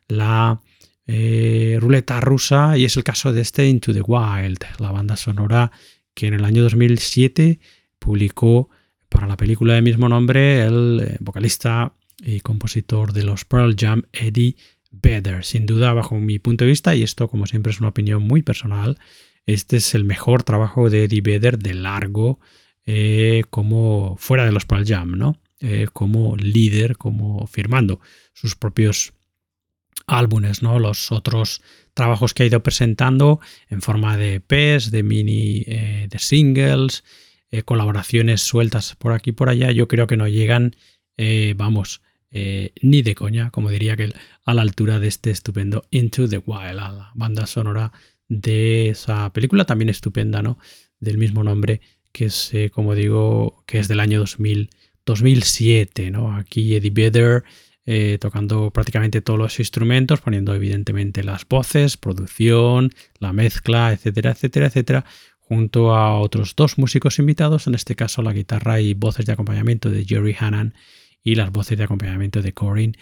la 0.07 0.61
ruleta 1.05 2.20
rusa. 2.20 2.78
Y 2.78 2.85
es 2.85 2.97
el 2.97 3.03
caso 3.03 3.33
de 3.33 3.41
este 3.41 3.66
Into 3.68 3.93
the 3.93 4.03
Wild, 4.03 4.64
la 4.78 4.93
banda 4.93 5.16
sonora 5.16 5.72
que 6.14 6.28
en 6.28 6.35
el 6.35 6.45
año 6.45 6.62
2007 6.62 7.59
publicó 7.99 8.70
para 9.12 9.26
la 9.26 9.36
película 9.36 9.74
de 9.74 9.82
mismo 9.82 10.08
nombre 10.08 10.64
el 10.64 11.00
eh, 11.00 11.16
vocalista 11.20 11.94
y 12.20 12.40
compositor 12.40 13.12
de 13.12 13.24
los 13.24 13.44
Pearl 13.44 13.76
Jam, 13.78 14.04
Eddie 14.12 14.56
Vedder. 14.90 15.44
Sin 15.44 15.66
duda, 15.66 15.92
bajo 15.92 16.18
mi 16.18 16.38
punto 16.38 16.64
de 16.64 16.70
vista, 16.70 16.94
y 16.94 17.02
esto 17.02 17.28
como 17.28 17.46
siempre 17.46 17.72
es 17.72 17.80
una 17.80 17.90
opinión 17.90 18.22
muy 18.22 18.42
personal, 18.42 18.98
este 19.46 19.76
es 19.76 19.94
el 19.94 20.04
mejor 20.04 20.42
trabajo 20.44 20.88
de 20.88 21.04
Eddie 21.04 21.20
Vedder 21.20 21.58
de 21.58 21.74
largo 21.74 22.40
eh, 22.86 23.42
como 23.50 24.16
fuera 24.18 24.44
de 24.44 24.52
los 24.52 24.64
Pearl 24.64 24.86
Jam, 24.86 25.12
¿no? 25.12 25.40
Eh, 25.60 25.88
como 25.92 26.36
líder, 26.36 26.96
como 26.96 27.46
firmando 27.46 28.00
sus 28.32 28.56
propios 28.56 29.12
álbumes, 30.06 30.62
¿no? 30.62 30.78
Los 30.78 31.12
otros 31.12 31.62
trabajos 31.94 32.34
que 32.34 32.44
ha 32.44 32.46
ido 32.46 32.62
presentando 32.62 33.40
en 33.68 33.82
forma 33.82 34.16
de 34.16 34.42
EPs, 34.46 34.90
de 34.90 35.02
mini, 35.02 35.60
de 35.64 36.18
singles, 36.18 37.04
eh, 37.55 37.64
colaboraciones 37.64 38.40
sueltas 38.40 38.96
por 38.96 39.12
aquí 39.12 39.28
y 39.28 39.32
por 39.34 39.50
allá, 39.50 39.70
yo 39.72 39.86
creo 39.86 40.07
que 40.07 40.16
no 40.16 40.26
llegan, 40.26 40.74
eh, 41.18 41.53
vamos, 41.55 42.00
eh, 42.30 42.72
ni 42.80 43.03
de 43.03 43.14
coña, 43.14 43.50
como 43.50 43.68
diría 43.68 43.94
que 43.94 44.11
a 44.46 44.55
la 44.55 44.62
altura 44.62 44.98
de 44.98 45.09
este 45.09 45.30
estupendo 45.30 45.84
Into 45.90 46.26
the 46.26 46.38
Wild, 46.38 46.76
la 46.76 47.11
banda 47.14 47.46
sonora 47.46 47.92
de 48.26 48.88
esa 48.88 49.30
película 49.34 49.66
también 49.66 49.90
estupenda, 49.90 50.40
¿no? 50.40 50.57
Del 50.98 51.18
mismo 51.18 51.44
nombre, 51.44 51.82
que 52.11 52.24
es, 52.24 52.53
como 52.72 52.94
digo, 52.94 53.62
que 53.66 53.80
es 53.80 53.86
del 53.86 54.00
año 54.00 54.20
2000, 54.20 54.70
2007, 55.05 56.11
¿no? 56.11 56.34
Aquí 56.34 56.74
Eddie 56.74 56.90
Vedder 56.90 57.44
tocando 58.18 58.70
prácticamente 58.70 59.20
todos 59.20 59.38
los 59.38 59.59
instrumentos, 59.59 60.22
poniendo 60.22 60.55
evidentemente 60.55 61.22
las 61.22 61.46
voces, 61.46 61.98
producción, 61.98 62.92
la 63.18 63.34
mezcla, 63.34 63.92
etcétera, 63.92 64.30
etcétera, 64.30 64.68
etcétera 64.68 65.05
junto 65.55 65.94
a 65.94 66.18
otros 66.18 66.57
dos 66.57 66.78
músicos 66.78 67.18
invitados, 67.18 67.66
en 67.66 67.74
este 67.74 67.94
caso 67.94 68.22
la 68.22 68.32
guitarra 68.32 68.80
y 68.80 68.94
voces 68.94 69.26
de 69.26 69.32
acompañamiento 69.32 69.90
de 69.90 70.07
Jerry 70.07 70.34
Hannan 70.38 70.72
y 71.22 71.34
las 71.34 71.53
voces 71.53 71.76
de 71.76 71.84
acompañamiento 71.84 72.40
de 72.40 72.55
Corinne 72.55 72.96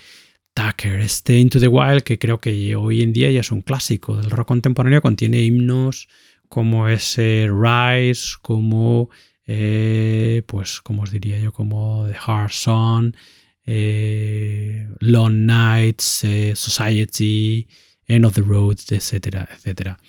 Tucker. 0.53 0.99
Este 0.99 1.39
Into 1.39 1.61
the 1.61 1.69
Wild, 1.69 2.03
que 2.03 2.19
creo 2.19 2.41
que 2.41 2.75
hoy 2.75 3.03
en 3.03 3.13
día 3.13 3.31
ya 3.31 3.41
es 3.41 3.53
un 3.53 3.63
clásico 3.63 4.17
del 4.17 4.31
rock 4.31 4.49
contemporáneo, 4.49 5.01
contiene 5.01 5.43
himnos 5.43 6.09
como 6.49 6.89
ese 6.89 7.49
Rise, 7.49 8.35
como, 8.43 9.11
eh, 9.47 10.43
pues, 10.49 10.81
como 10.81 11.03
os 11.03 11.13
diría 11.13 11.39
yo, 11.39 11.53
como 11.53 12.09
The 12.09 12.17
Hard 12.27 12.51
Song, 12.51 13.15
eh, 13.65 14.89
Long 14.99 15.47
Nights, 15.47 16.25
eh, 16.25 16.55
Society, 16.57 17.69
End 18.09 18.25
of 18.25 18.35
the 18.35 18.43
Roads, 18.43 18.91
etcétera, 18.91 19.49
etcétera 19.55 20.01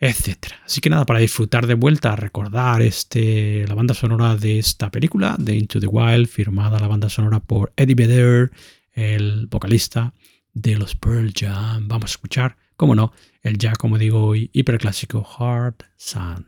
etcétera. 0.00 0.56
Así 0.64 0.80
que 0.80 0.90
nada, 0.90 1.04
para 1.04 1.20
disfrutar 1.20 1.66
de 1.66 1.74
vuelta, 1.74 2.16
recordar 2.16 2.80
este, 2.80 3.66
la 3.68 3.74
banda 3.74 3.94
sonora 3.94 4.34
de 4.34 4.58
esta 4.58 4.90
película, 4.90 5.36
de 5.38 5.56
Into 5.56 5.78
the 5.78 5.86
Wild, 5.86 6.26
firmada 6.26 6.80
la 6.80 6.88
banda 6.88 7.10
sonora 7.10 7.40
por 7.40 7.72
Eddie 7.76 7.94
Vedder, 7.94 8.50
el 8.92 9.46
vocalista 9.46 10.14
de 10.54 10.76
los 10.76 10.96
Pearl 10.96 11.32
Jam. 11.34 11.86
Vamos 11.86 12.10
a 12.10 12.14
escuchar, 12.14 12.56
como 12.76 12.94
no, 12.94 13.12
el 13.42 13.58
ya, 13.58 13.72
como 13.74 13.98
digo 13.98 14.24
hoy, 14.24 14.50
hiperclásico 14.54 15.26
Hard 15.38 15.76
Sun. 15.96 16.46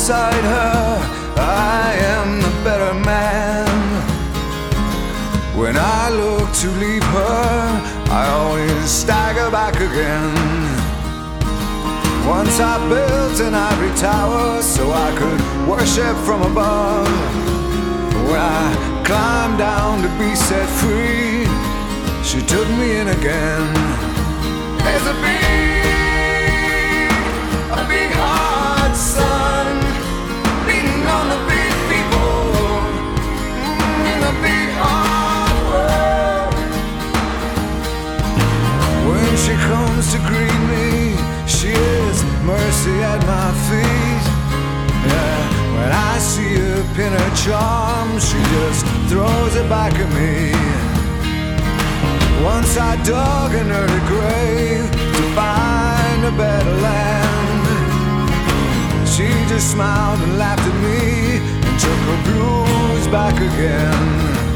Beside 0.00 0.44
her, 0.56 0.98
I 1.36 1.92
am 2.14 2.40
the 2.40 2.52
better 2.64 2.94
man. 3.04 3.68
When 5.54 5.76
I 5.76 6.08
look 6.08 6.48
to 6.62 6.68
leave 6.84 7.04
her, 7.18 7.44
I 8.08 8.22
always 8.38 8.90
stagger 8.90 9.50
back 9.50 9.74
again. 9.74 10.32
Once 12.26 12.58
I 12.58 12.74
built 12.88 13.40
an 13.46 13.54
ivory 13.54 13.94
tower 13.96 14.62
so 14.62 14.90
I 14.90 15.10
could 15.20 15.40
worship 15.68 16.16
from 16.24 16.40
above. 16.50 17.06
When 18.28 18.40
I 18.40 19.02
climbed 19.04 19.58
down 19.58 20.00
to 20.00 20.08
be 20.18 20.34
set 20.34 20.68
free, 20.80 21.44
she 22.24 22.40
took 22.52 22.68
me 22.80 22.88
in 23.00 23.08
again. 23.08 23.68
There's 24.82 25.06
a 25.14 25.16
big, 25.20 25.79
to 40.10 40.18
greet 40.26 40.60
me, 40.66 41.14
she 41.46 41.70
is 41.70 42.24
mercy 42.42 42.98
at 43.00 43.20
my 43.30 43.48
feet. 43.70 44.24
Yeah, 45.06 45.40
when 45.76 45.92
I 45.92 46.18
see 46.18 46.54
her 46.58 46.82
pin 46.96 47.12
her 47.12 47.32
charm, 47.36 48.18
she 48.18 48.38
just 48.56 48.84
throws 49.08 49.54
it 49.54 49.68
back 49.68 49.94
at 49.94 50.10
me. 50.18 50.50
Once 52.42 52.76
I 52.76 52.96
dug 53.04 53.54
an 53.54 53.70
early 53.70 54.02
grave 54.10 54.90
to 54.90 55.22
find 55.38 56.24
a 56.24 56.32
better 56.36 56.74
land. 56.88 57.66
She 59.06 59.28
just 59.46 59.70
smiled 59.70 60.20
and 60.22 60.38
laughed 60.38 60.66
at 60.66 60.76
me 60.86 61.38
and 61.66 61.74
took 61.78 62.00
her 62.10 62.20
blues 62.26 63.06
back 63.08 63.36
again. 63.36 64.49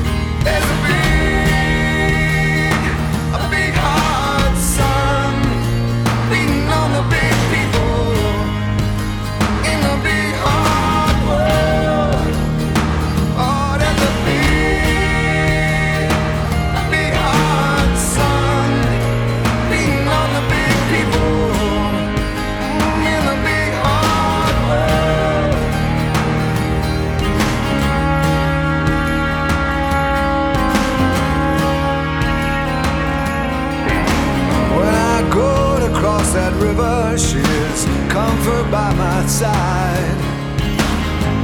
River, 36.34 37.16
she 37.16 37.38
is 37.38 37.84
comfort 38.08 38.70
by 38.70 38.92
my 38.94 39.26
side. 39.26 40.18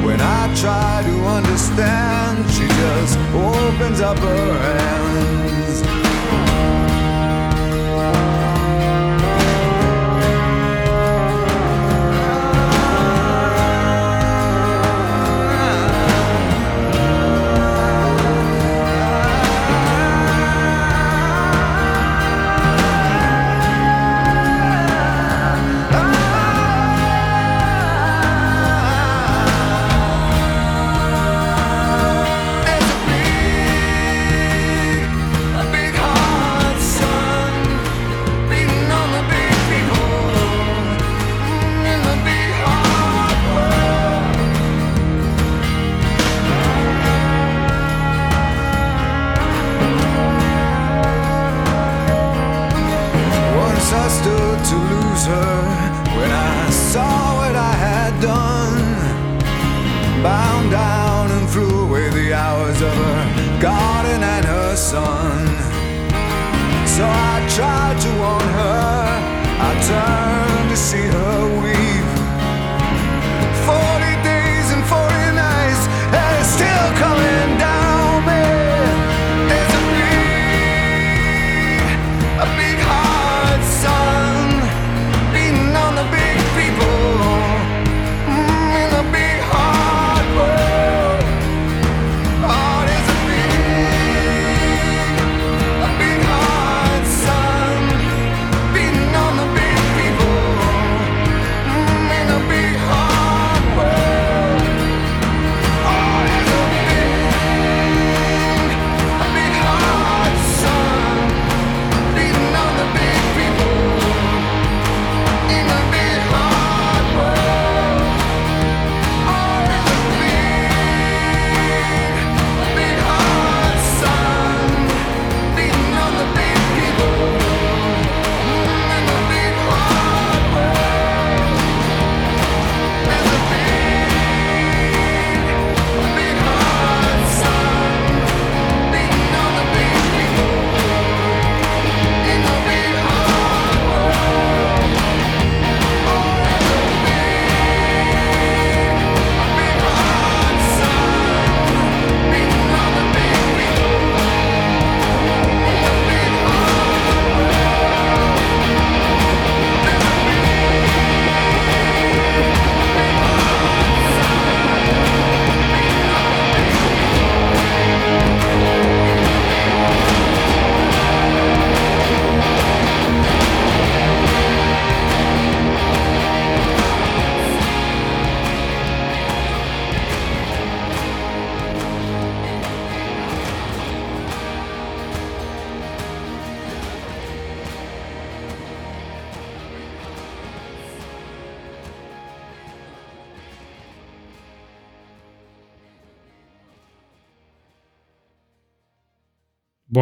When 0.05 0.21
I 0.21 0.53
try 0.57 1.03
to 1.05 1.25
understand, 1.27 2.51
she 2.51 2.67
just 2.67 3.19
opens 3.33 4.01
up 4.01 4.19
her 4.19 4.59
hands. 4.59 6.00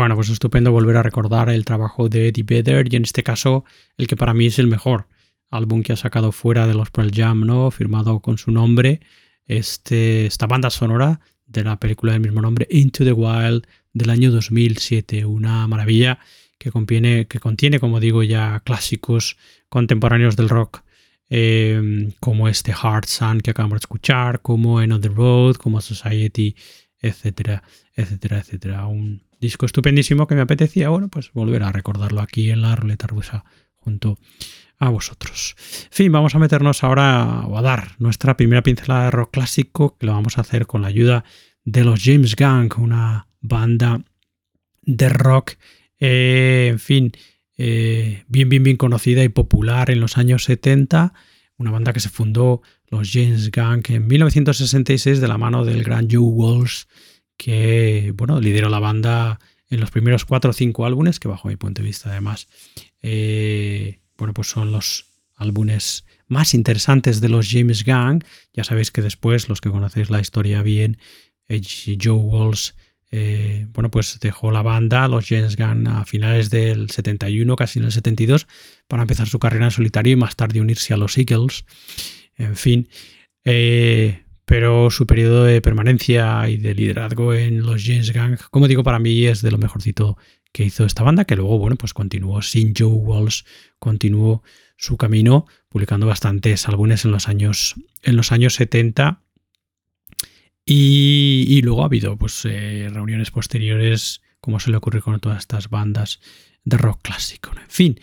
Bueno, 0.09 0.17
pues 0.17 0.31
estupendo 0.31 0.73
volver 0.73 0.97
a 0.97 1.03
recordar 1.03 1.51
el 1.51 1.67
trabajo 1.67 2.09
de 2.09 2.29
Eddie 2.29 2.43
Vedder 2.43 2.91
y 2.91 2.97
en 2.97 3.03
este 3.03 3.23
caso 3.23 3.67
el 3.99 4.07
que 4.07 4.17
para 4.17 4.33
mí 4.33 4.47
es 4.47 4.59
el 4.59 4.67
mejor 4.67 5.07
álbum 5.51 5.83
que 5.83 5.93
ha 5.93 5.97
sacado 5.97 6.33
fuera 6.33 6.67
de 6.67 6.73
los 6.73 6.91
Pearl 6.91 7.11
Jam, 7.15 7.45
¿no? 7.45 7.71
Firmado 7.71 8.21
con 8.21 8.39
su 8.39 8.51
nombre, 8.51 9.03
este, 9.45 10.25
esta 10.25 10.47
banda 10.47 10.71
sonora 10.71 11.21
de 11.45 11.63
la 11.63 11.79
película 11.79 12.13
del 12.13 12.23
mismo 12.23 12.41
nombre, 12.41 12.67
Into 12.71 13.05
the 13.05 13.13
Wild, 13.13 13.67
del 13.93 14.09
año 14.09 14.31
2007. 14.31 15.27
Una 15.27 15.67
maravilla 15.67 16.21
que 16.57 16.71
contiene, 16.71 17.27
que 17.27 17.39
contiene 17.39 17.79
como 17.79 18.01
digo, 18.01 18.23
ya 18.23 18.61
clásicos 18.61 19.37
contemporáneos 19.69 20.37
del 20.37 20.49
rock, 20.49 20.85
eh, 21.29 22.15
como 22.19 22.49
este 22.49 22.73
Hard 22.73 23.05
Sun 23.05 23.43
que 23.43 23.51
acabamos 23.51 23.75
de 23.75 23.85
escuchar, 23.85 24.41
como 24.41 24.81
En 24.81 24.91
On 24.91 25.03
The 25.03 25.09
Road, 25.11 25.57
como 25.57 25.83
Society, 25.83 26.57
etcétera, 26.99 27.63
etcétera, 27.95 28.39
etcétera. 28.39 28.87
Un, 28.87 29.28
disco 29.41 29.67
estupendísimo 29.67 30.27
que 30.27 30.35
me 30.35 30.41
apetecía, 30.41 30.89
bueno, 30.89 31.09
pues 31.09 31.33
volver 31.33 31.63
a 31.63 31.73
recordarlo 31.73 32.21
aquí 32.21 32.51
en 32.51 32.63
la 32.63 32.77
ruleta 32.77 33.07
rusa 33.07 33.45
junto 33.77 34.19
a 34.79 34.89
vosotros. 34.91 35.57
En 35.85 35.93
fin, 35.93 36.13
vamos 36.13 36.35
a 36.35 36.39
meternos 36.39 36.85
ahora 36.85 37.43
o 37.47 37.59
a 37.59 37.63
dar 37.63 37.97
nuestra 37.99 38.37
primera 38.37 38.63
pincelada 38.63 39.05
de 39.05 39.11
rock 39.11 39.33
clásico, 39.33 39.97
que 39.99 40.07
lo 40.07 40.13
vamos 40.13 40.39
a 40.39 40.43
hacer 40.43 40.67
con 40.67 40.83
la 40.83 40.89
ayuda 40.89 41.25
de 41.65 41.85
los 41.85 42.03
James 42.03 42.37
Gang, 42.37 42.73
una 42.79 43.29
banda 43.41 44.03
de 44.83 45.09
rock, 45.09 45.55
eh, 46.01 46.69
en 46.71 46.79
fin, 46.79 47.13
eh, 47.57 48.25
bien, 48.29 48.49
bien, 48.49 48.63
bien 48.63 48.77
conocida 48.77 49.25
y 49.25 49.29
popular 49.29 49.91
en 49.91 50.01
los 50.01 50.17
años 50.17 50.45
70, 50.45 51.13
una 51.57 51.71
banda 51.73 51.93
que 51.93 52.01
se 52.01 52.09
fundó 52.09 52.63
los 52.89 53.11
James 53.13 53.51
Gang 53.51 53.83
en 53.89 54.07
1966 54.07 55.21
de 55.21 55.29
la 55.29 55.39
mano 55.39 55.65
del 55.65 55.83
gran 55.83 56.09
Joe 56.11 56.21
Walsh 56.21 56.85
que 57.39 58.13
bueno, 58.15 58.41
lideró 58.41 58.69
la 58.69 58.81
banda 58.81 59.41
en 59.71 59.81
los 59.81 59.91
primeros 59.91 60.27
cuatro 60.27 60.51
o 60.51 60.53
cinco 60.53 60.85
álbumes, 60.85 61.19
que 61.19 61.29
bajo 61.29 61.49
mi 61.49 61.57
punto 61.57 61.81
de 61.81 61.87
vista 61.87 62.11
además, 62.11 62.49
eh, 63.01 64.01
bueno, 64.19 64.35
pues 64.35 64.49
son 64.49 64.73
los 64.73 65.07
álbumes 65.37 66.05
más 66.27 66.53
interesantes 66.53 67.21
de 67.21 67.29
los 67.29 67.49
James 67.51 67.85
Gang. 67.85 68.25
Ya 68.53 68.65
sabéis 68.65 68.91
que 68.91 69.01
después, 69.03 69.49
los 69.49 69.61
que 69.61 69.71
conocéis 69.71 70.11
la 70.11 70.21
historia 70.21 70.63
bien, 70.63 70.99
Joe 71.49 72.13
Walsh, 72.13 72.73
eh, 73.11 73.67
bueno, 73.73 73.91
pues 73.91 74.19
dejó 74.21 74.51
la 74.51 74.63
banda, 74.63 75.09
los 75.09 75.27
James 75.27 75.57
Gang, 75.57 75.87
a 75.89 76.05
finales 76.05 76.51
del 76.51 76.91
71, 76.91 77.57
casi 77.57 77.79
en 77.79 77.87
el 77.87 77.93
72, 77.93 78.47
para 78.87 79.03
empezar 79.03 79.29
su 79.29 79.39
carrera 79.39 79.67
en 79.67 79.71
solitario 79.71 80.13
y 80.13 80.17
más 80.17 80.37
tarde 80.37 80.61
unirse 80.61 80.93
a 80.93 80.97
los 80.97 81.17
Eagles. 81.17 81.65
En 82.37 82.57
fin, 82.57 82.89
eh, 83.45 84.25
pero 84.49 84.91
su 84.91 85.07
periodo 85.07 85.45
de 85.45 85.61
permanencia 85.61 86.49
y 86.49 86.57
de 86.57 86.75
liderazgo 86.75 87.35
en 87.35 87.61
los 87.61 87.85
James 87.85 88.15
Gang, 88.15 88.39
como 88.51 88.67
digo, 88.67 88.83
para 88.83 88.99
mí 88.99 89.27
es 89.27 89.43
de 89.43 89.51
lo 89.51 89.59
mejorcito 89.59 90.17
que 90.53 90.65
hizo 90.65 90.87
esta 90.87 91.03
banda, 91.03 91.27
que 91.27 91.37
luego, 91.37 91.59
bueno, 91.59 91.77
pues 91.77 91.93
continuó 91.93 92.41
sin 92.41 92.73
Joe 92.75 92.89
Walsh, 92.89 93.43
continuó 93.79 94.43
su 94.79 94.97
camino 94.97 95.45
publicando 95.69 96.07
bastantes 96.07 96.67
álbumes 96.67 97.05
en 97.05 97.11
los 97.11 97.29
años, 97.29 97.75
en 98.03 98.17
los 98.17 98.33
años 98.33 98.55
70 98.55 99.21
y, 100.65 101.61
luego 101.63 101.83
ha 101.83 101.87
habido 101.87 102.17
pues, 102.17 102.43
eh, 102.47 102.89
reuniones 102.91 103.31
posteriores, 103.31 104.23
como 104.41 104.61
se 104.61 104.71
le 104.71 104.79
ocurre 104.79 105.03
con 105.03 105.21
todas 105.21 105.41
estas 105.41 105.69
bandas 105.69 106.21
de 106.65 106.79
rock 106.79 107.03
clásico. 107.03 107.51
En 107.51 107.69
fin, 107.69 108.01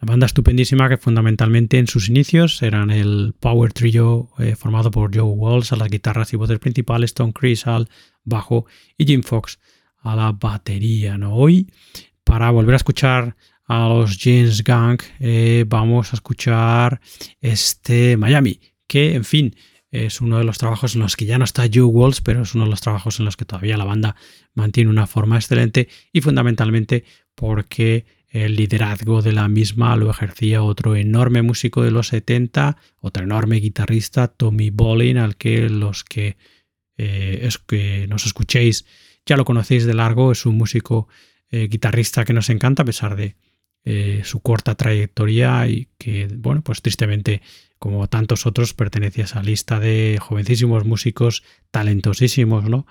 la 0.00 0.06
banda 0.06 0.26
estupendísima 0.26 0.88
que 0.88 0.96
fundamentalmente 0.96 1.78
en 1.78 1.88
sus 1.88 2.08
inicios 2.08 2.62
eran 2.62 2.90
el 2.90 3.34
Power 3.40 3.72
Trio 3.72 4.30
eh, 4.38 4.54
formado 4.54 4.92
por 4.92 5.14
Joe 5.14 5.24
Walsh 5.24 5.74
a 5.74 5.76
las 5.76 5.88
guitarras 5.88 6.32
y 6.32 6.36
voces 6.36 6.60
principales, 6.60 7.14
Tom 7.14 7.32
Chris 7.32 7.66
al 7.66 7.88
bajo 8.22 8.66
y 8.96 9.06
Jim 9.06 9.22
Fox 9.22 9.58
a 9.98 10.14
la 10.14 10.30
batería. 10.30 11.18
¿no? 11.18 11.34
Hoy, 11.34 11.68
para 12.22 12.50
volver 12.50 12.74
a 12.74 12.76
escuchar 12.76 13.36
a 13.66 13.88
los 13.88 14.18
James 14.20 14.62
Gang, 14.62 15.00
eh, 15.18 15.64
vamos 15.66 16.12
a 16.12 16.16
escuchar 16.16 17.00
este 17.40 18.16
Miami, 18.16 18.60
que 18.86 19.14
en 19.14 19.24
fin 19.24 19.56
es 19.90 20.20
uno 20.20 20.38
de 20.38 20.44
los 20.44 20.58
trabajos 20.58 20.94
en 20.94 21.00
los 21.00 21.16
que 21.16 21.26
ya 21.26 21.38
no 21.38 21.44
está 21.44 21.64
Joe 21.72 21.84
Walsh, 21.84 22.20
pero 22.22 22.42
es 22.42 22.54
uno 22.54 22.64
de 22.64 22.70
los 22.70 22.80
trabajos 22.80 23.18
en 23.18 23.24
los 23.24 23.36
que 23.36 23.44
todavía 23.44 23.76
la 23.76 23.84
banda 23.84 24.14
mantiene 24.54 24.90
una 24.90 25.08
forma 25.08 25.36
excelente 25.36 25.88
y 26.12 26.20
fundamentalmente 26.20 27.04
porque 27.34 28.04
el 28.30 28.56
liderazgo 28.56 29.22
de 29.22 29.32
la 29.32 29.48
misma 29.48 29.96
lo 29.96 30.10
ejercía 30.10 30.62
otro 30.62 30.96
enorme 30.96 31.42
músico 31.42 31.82
de 31.82 31.90
los 31.90 32.08
70, 32.08 32.76
otro 33.00 33.24
enorme 33.24 33.56
guitarrista, 33.56 34.28
Tommy 34.28 34.70
Bolin, 34.70 35.16
al 35.16 35.36
que 35.36 35.68
los 35.70 36.04
que, 36.04 36.36
eh, 36.98 37.40
es 37.42 37.58
que 37.58 38.06
nos 38.08 38.26
escuchéis 38.26 38.84
ya 39.24 39.36
lo 39.36 39.44
conocéis 39.44 39.84
de 39.84 39.94
largo, 39.94 40.32
es 40.32 40.46
un 40.46 40.56
músico 40.56 41.08
eh, 41.50 41.68
guitarrista 41.68 42.24
que 42.24 42.32
nos 42.32 42.48
encanta 42.48 42.82
a 42.82 42.86
pesar 42.86 43.14
de 43.14 43.36
eh, 43.84 44.22
su 44.24 44.40
corta 44.40 44.74
trayectoria 44.74 45.66
y 45.68 45.88
que, 45.98 46.28
bueno, 46.34 46.62
pues 46.62 46.80
tristemente, 46.80 47.42
como 47.78 48.06
tantos 48.08 48.46
otros, 48.46 48.72
pertenece 48.72 49.22
a 49.22 49.24
esa 49.24 49.42
lista 49.42 49.80
de 49.80 50.18
jovencísimos 50.20 50.84
músicos 50.84 51.42
talentosísimos, 51.70 52.64
¿no? 52.68 52.86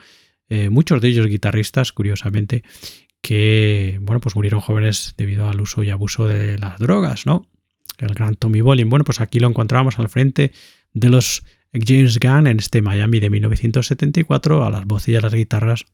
muchos 0.70 1.02
de 1.02 1.10
ellos 1.10 1.28
guitarristas, 1.28 1.92
curiosamente, 1.92 2.64
que, 3.22 3.98
bueno, 4.02 4.20
pues 4.20 4.36
murieron 4.36 4.62
jóvenes 4.62 5.14
debido 5.18 5.50
al 5.50 5.60
uso 5.62 5.84
y 5.84 5.90
abuso 5.90 6.28
de 6.28 6.58
las 6.58 6.80
drogas, 6.80 7.26
¿no? 7.26 7.48
El 7.98 8.14
gran 8.14 8.36
Tommy 8.36 8.62
Bolin. 8.62 8.90
Bueno, 8.90 9.06
pues 9.06 9.22
aquí 9.22 9.40
lo 9.40 9.48
encontramos 9.48 10.00
al 10.00 10.10
frente 10.10 10.52
de 10.94 11.10
los 11.10 11.44
James 11.74 12.20
Gunn 12.20 12.48
en 12.48 12.60
este 12.60 12.82
Miami 12.82 13.20
de 13.20 13.30
1974, 13.30 14.64
a 14.64 14.70
las 14.70 14.86
voces 14.86 15.10
y 15.10 15.16
a 15.16 15.22
las 15.22 15.34
guitarras, 15.34 15.86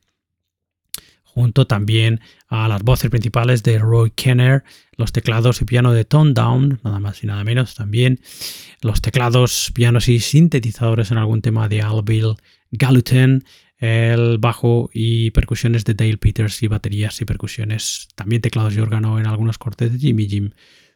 junto 1.23 1.65
también 1.65 2.21
a 2.47 2.67
las 2.67 2.83
voces 2.83 3.09
principales 3.09 3.63
de 3.63 3.79
Roy 3.79 4.11
Kenner, 4.11 4.63
los 4.97 5.11
teclados 5.11 5.61
y 5.61 5.65
piano 5.65 5.91
de 5.91 6.05
Tone 6.05 6.33
Down, 6.33 6.79
nada 6.83 6.99
más 6.99 7.23
y 7.23 7.27
nada 7.27 7.43
menos 7.43 7.75
también, 7.75 8.19
los 8.81 9.01
teclados, 9.01 9.71
pianos 9.73 10.07
y 10.09 10.19
sintetizadores 10.19 11.11
en 11.11 11.17
algún 11.17 11.41
tema 11.41 11.67
de 11.67 11.81
Al 11.81 12.03
Bill 12.03 12.35
Galutin, 12.71 13.43
el 13.83 14.37
bajo 14.37 14.89
y 14.93 15.31
percusiones 15.31 15.83
de 15.83 15.93
Dale 15.93 16.17
Peters 16.17 16.63
y 16.63 16.67
baterías 16.67 17.19
y 17.19 17.25
percusiones, 17.25 18.07
también 18.15 18.41
teclados 18.41 18.73
y 18.73 18.79
órgano 18.79 19.19
en 19.19 19.27
algunos 19.27 19.57
cortes 19.57 19.91
de 19.91 19.99
Jimmy 19.99 20.29
Jim 20.29 20.51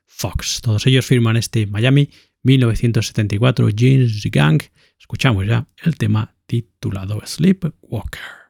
Fox. 0.06 0.62
Todos 0.62 0.88
ellos 0.88 1.06
firman 1.06 1.36
este 1.36 1.68
Miami 1.68 2.10
1974 2.44 3.70
Jeans 3.72 4.24
Gang. 4.32 4.62
Escuchamos 4.98 5.46
ya 5.46 5.68
el 5.84 5.98
tema 5.98 6.38
titulado 6.46 7.20
Sleepwalker. 7.26 8.47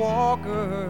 Walker. 0.00 0.88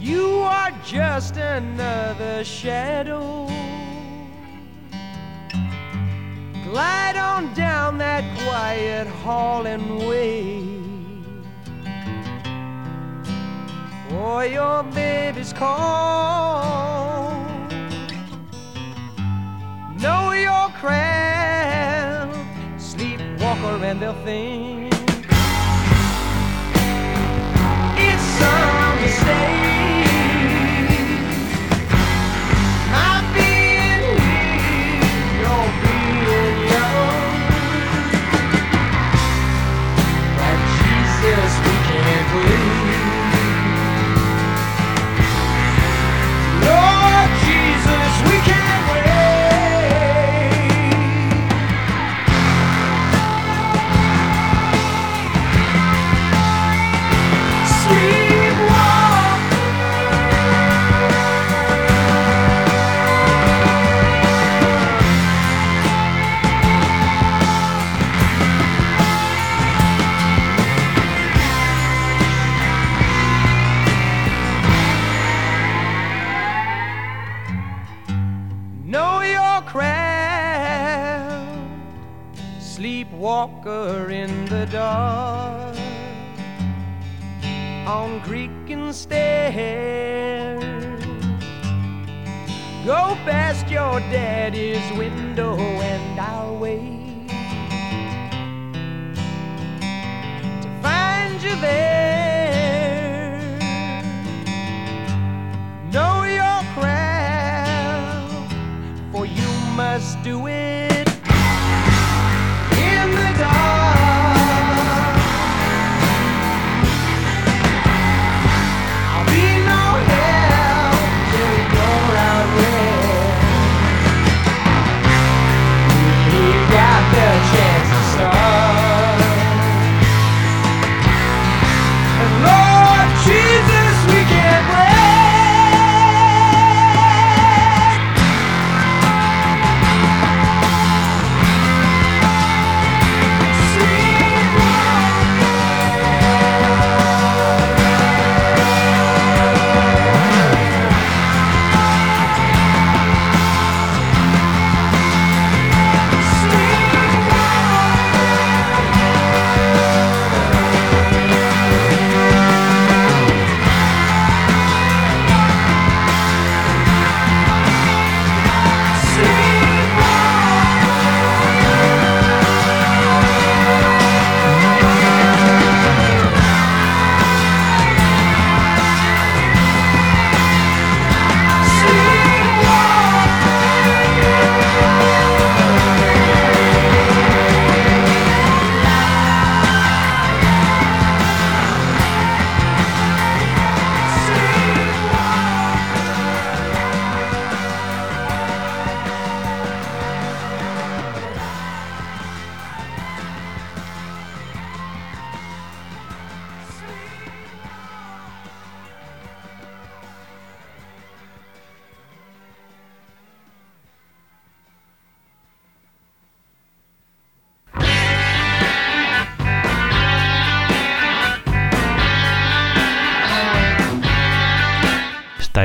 You 0.00 0.40
are 0.40 0.72
just 0.84 1.36
another 1.36 2.42
shadow. 2.42 3.46
Glide 6.64 7.16
on 7.16 7.54
down 7.54 7.98
that 7.98 8.24
quiet 8.44 9.06
hall 9.06 9.66
and 9.66 9.84
wait 10.08 10.82
for 14.08 14.44
your 14.44 14.82
baby's 14.82 15.52
call. 15.52 17.30
Know 20.02 20.32
your 20.32 20.68
craft, 20.80 22.36
sleepwalker, 22.80 23.84
and 23.84 24.02
they'll 24.02 24.24
think. 24.24 24.97
Sleepwalker 28.38 29.97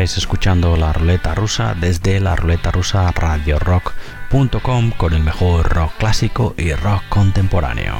estáis 0.03 0.17
escuchando 0.17 0.75
la 0.75 0.91
ruleta 0.91 1.33
rusa 1.33 1.75
desde 1.79 2.19
la 2.19 2.35
ruleta 2.35 2.71
rusa 2.71 3.09
radio 3.11 3.57
rock.com 3.57 4.91
con 4.97 5.13
el 5.13 5.23
mejor 5.23 5.69
rock 5.69 5.93
clásico 5.97 6.55
y 6.57 6.73
rock 6.73 7.03
contemporáneo. 7.07 7.99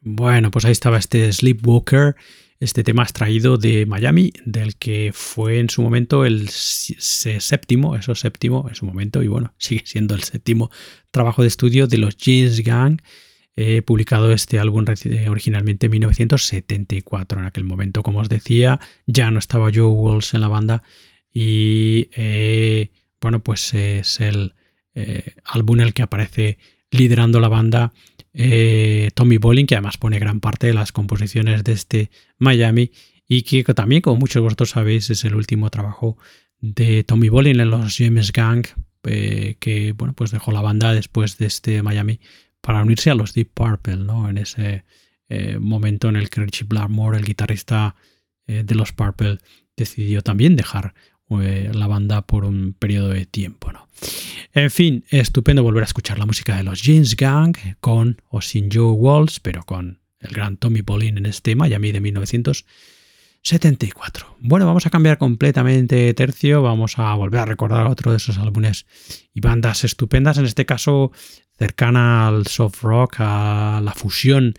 Bueno, 0.00 0.50
pues 0.50 0.66
ahí 0.66 0.72
estaba 0.72 0.98
este 0.98 1.32
Sleepwalker, 1.32 2.14
este 2.60 2.82
tema 2.84 3.02
extraído 3.02 3.58
de 3.58 3.86
Miami, 3.86 4.32
del 4.44 4.76
que 4.76 5.10
fue 5.14 5.58
en 5.58 5.68
su 5.68 5.82
momento 5.82 6.24
el 6.24 6.48
séptimo, 6.48 7.96
eso 7.96 8.14
séptimo 8.14 8.66
en 8.68 8.74
su 8.74 8.86
momento, 8.86 9.22
y 9.22 9.28
bueno, 9.28 9.54
sigue 9.58 9.82
siendo 9.84 10.14
el 10.14 10.22
séptimo 10.22 10.70
trabajo 11.10 11.42
de 11.42 11.48
estudio 11.48 11.86
de 11.86 11.98
los 11.98 12.16
Jeans 12.16 12.60
Gang, 12.60 13.00
He 13.58 13.80
publicado 13.80 14.32
este 14.32 14.58
álbum 14.58 14.84
eh, 15.06 15.30
originalmente 15.30 15.86
en 15.86 15.92
1974. 15.92 17.40
En 17.40 17.46
aquel 17.46 17.64
momento, 17.64 18.02
como 18.02 18.18
os 18.18 18.28
decía, 18.28 18.78
ya 19.06 19.30
no 19.30 19.38
estaba 19.38 19.70
Joe 19.74 19.86
Walsh 19.86 20.34
en 20.34 20.42
la 20.42 20.48
banda 20.48 20.82
y 21.32 22.10
eh, 22.14 22.90
bueno, 23.18 23.42
pues 23.42 23.72
es 23.72 24.20
el 24.20 24.54
eh, 24.94 25.34
álbum 25.44 25.80
en 25.80 25.86
el 25.86 25.94
que 25.94 26.02
aparece 26.02 26.58
liderando 26.90 27.40
la 27.40 27.48
banda 27.48 27.92
eh, 28.32 29.10
Tommy 29.14 29.38
Bolin, 29.38 29.66
que 29.66 29.74
además 29.74 29.96
pone 29.96 30.18
gran 30.18 30.40
parte 30.40 30.66
de 30.66 30.74
las 30.74 30.92
composiciones 30.92 31.64
de 31.64 31.72
este 31.72 32.10
Miami 32.38 32.92
y 33.26 33.42
que 33.42 33.64
también, 33.74 34.02
como 34.02 34.20
muchos 34.20 34.34
de 34.34 34.40
vosotros 34.40 34.70
sabéis, 34.70 35.10
es 35.10 35.24
el 35.24 35.34
último 35.34 35.70
trabajo 35.70 36.18
de 36.60 37.02
Tommy 37.02 37.28
Bolin 37.28 37.60
en 37.60 37.70
los 37.70 37.96
James 37.96 38.32
Gang, 38.32 38.66
eh, 39.04 39.56
que 39.58 39.92
bueno, 39.92 40.12
pues 40.14 40.30
dejó 40.30 40.52
la 40.52 40.60
banda 40.60 40.92
después 40.92 41.38
de 41.38 41.46
este 41.46 41.82
Miami 41.82 42.20
para 42.60 42.82
unirse 42.82 43.10
a 43.10 43.14
los 43.14 43.32
Deep 43.32 43.50
Purple, 43.54 43.96
¿no? 43.96 44.28
En 44.28 44.38
ese 44.38 44.84
eh, 45.28 45.58
momento 45.58 46.08
en 46.08 46.16
el 46.16 46.28
que 46.28 46.42
Richie 46.42 46.66
Blackmore, 46.66 47.18
el 47.18 47.24
guitarrista 47.24 47.96
de 48.46 48.76
los 48.76 48.92
Purple, 48.92 49.38
decidió 49.76 50.22
también 50.22 50.54
dejar 50.54 50.94
la 51.28 51.86
banda 51.86 52.22
por 52.22 52.44
un 52.44 52.74
periodo 52.78 53.08
de 53.08 53.26
tiempo. 53.26 53.72
¿no? 53.72 53.88
En 54.52 54.70
fin, 54.70 55.04
estupendo 55.10 55.62
volver 55.62 55.82
a 55.82 55.86
escuchar 55.86 56.18
la 56.18 56.26
música 56.26 56.56
de 56.56 56.62
los 56.62 56.82
Jeans 56.82 57.16
Gang 57.16 57.56
con 57.80 58.22
o 58.28 58.40
sin 58.40 58.70
Joe 58.70 58.92
Walsh, 58.92 59.38
pero 59.42 59.64
con 59.64 60.00
el 60.20 60.30
gran 60.30 60.56
Tommy 60.56 60.82
Bolin 60.82 61.18
en 61.18 61.26
este 61.26 61.56
Miami 61.56 61.90
de 61.92 62.00
1974. 62.00 64.36
Bueno, 64.40 64.66
vamos 64.66 64.86
a 64.86 64.90
cambiar 64.90 65.18
completamente 65.18 65.96
de 65.96 66.14
tercio, 66.14 66.62
vamos 66.62 66.98
a 66.98 67.12
volver 67.14 67.40
a 67.40 67.46
recordar 67.46 67.86
otro 67.86 68.12
de 68.12 68.18
esos 68.18 68.38
álbumes 68.38 68.86
y 69.34 69.40
bandas 69.40 69.82
estupendas, 69.84 70.38
en 70.38 70.46
este 70.46 70.64
caso 70.66 71.12
cercana 71.58 72.28
al 72.28 72.46
soft 72.46 72.82
rock, 72.82 73.16
a 73.18 73.80
la 73.82 73.92
fusión 73.92 74.54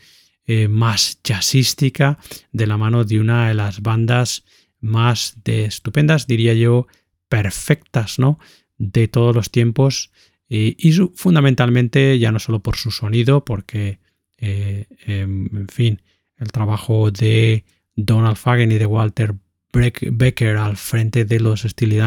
eh, 0.45 0.67
más 0.67 1.19
jazzística 1.23 2.17
de 2.51 2.67
la 2.67 2.77
mano 2.77 3.03
de 3.03 3.19
una 3.19 3.47
de 3.49 3.53
las 3.53 3.81
bandas 3.81 4.43
más 4.79 5.37
de 5.43 5.65
estupendas, 5.65 6.27
diría 6.27 6.53
yo, 6.53 6.87
perfectas, 7.29 8.19
¿no? 8.19 8.39
De 8.77 9.07
todos 9.07 9.35
los 9.35 9.51
tiempos 9.51 10.11
y, 10.49 10.91
fundamentalmente 11.15 12.17
ya 12.19 12.31
no 12.31 12.39
solo 12.39 12.59
por 12.61 12.77
su 12.77 12.91
sonido, 12.91 13.43
porque, 13.43 13.99
eh, 14.37 14.85
em, 15.05 15.49
en 15.55 15.67
fin, 15.67 16.01
el 16.37 16.51
trabajo 16.51 17.11
de 17.11 17.65
Donald 17.95 18.37
Fagen 18.37 18.71
y 18.71 18.77
de 18.77 18.85
Walter 18.85 19.35
Becker 19.73 20.57
al 20.57 20.77
frente 20.77 21.25
de 21.25 21.39
los 21.39 21.61
Steely 21.61 21.99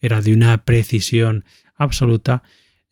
era 0.00 0.20
de 0.20 0.32
una 0.34 0.64
precisión 0.64 1.44
absoluta, 1.76 2.42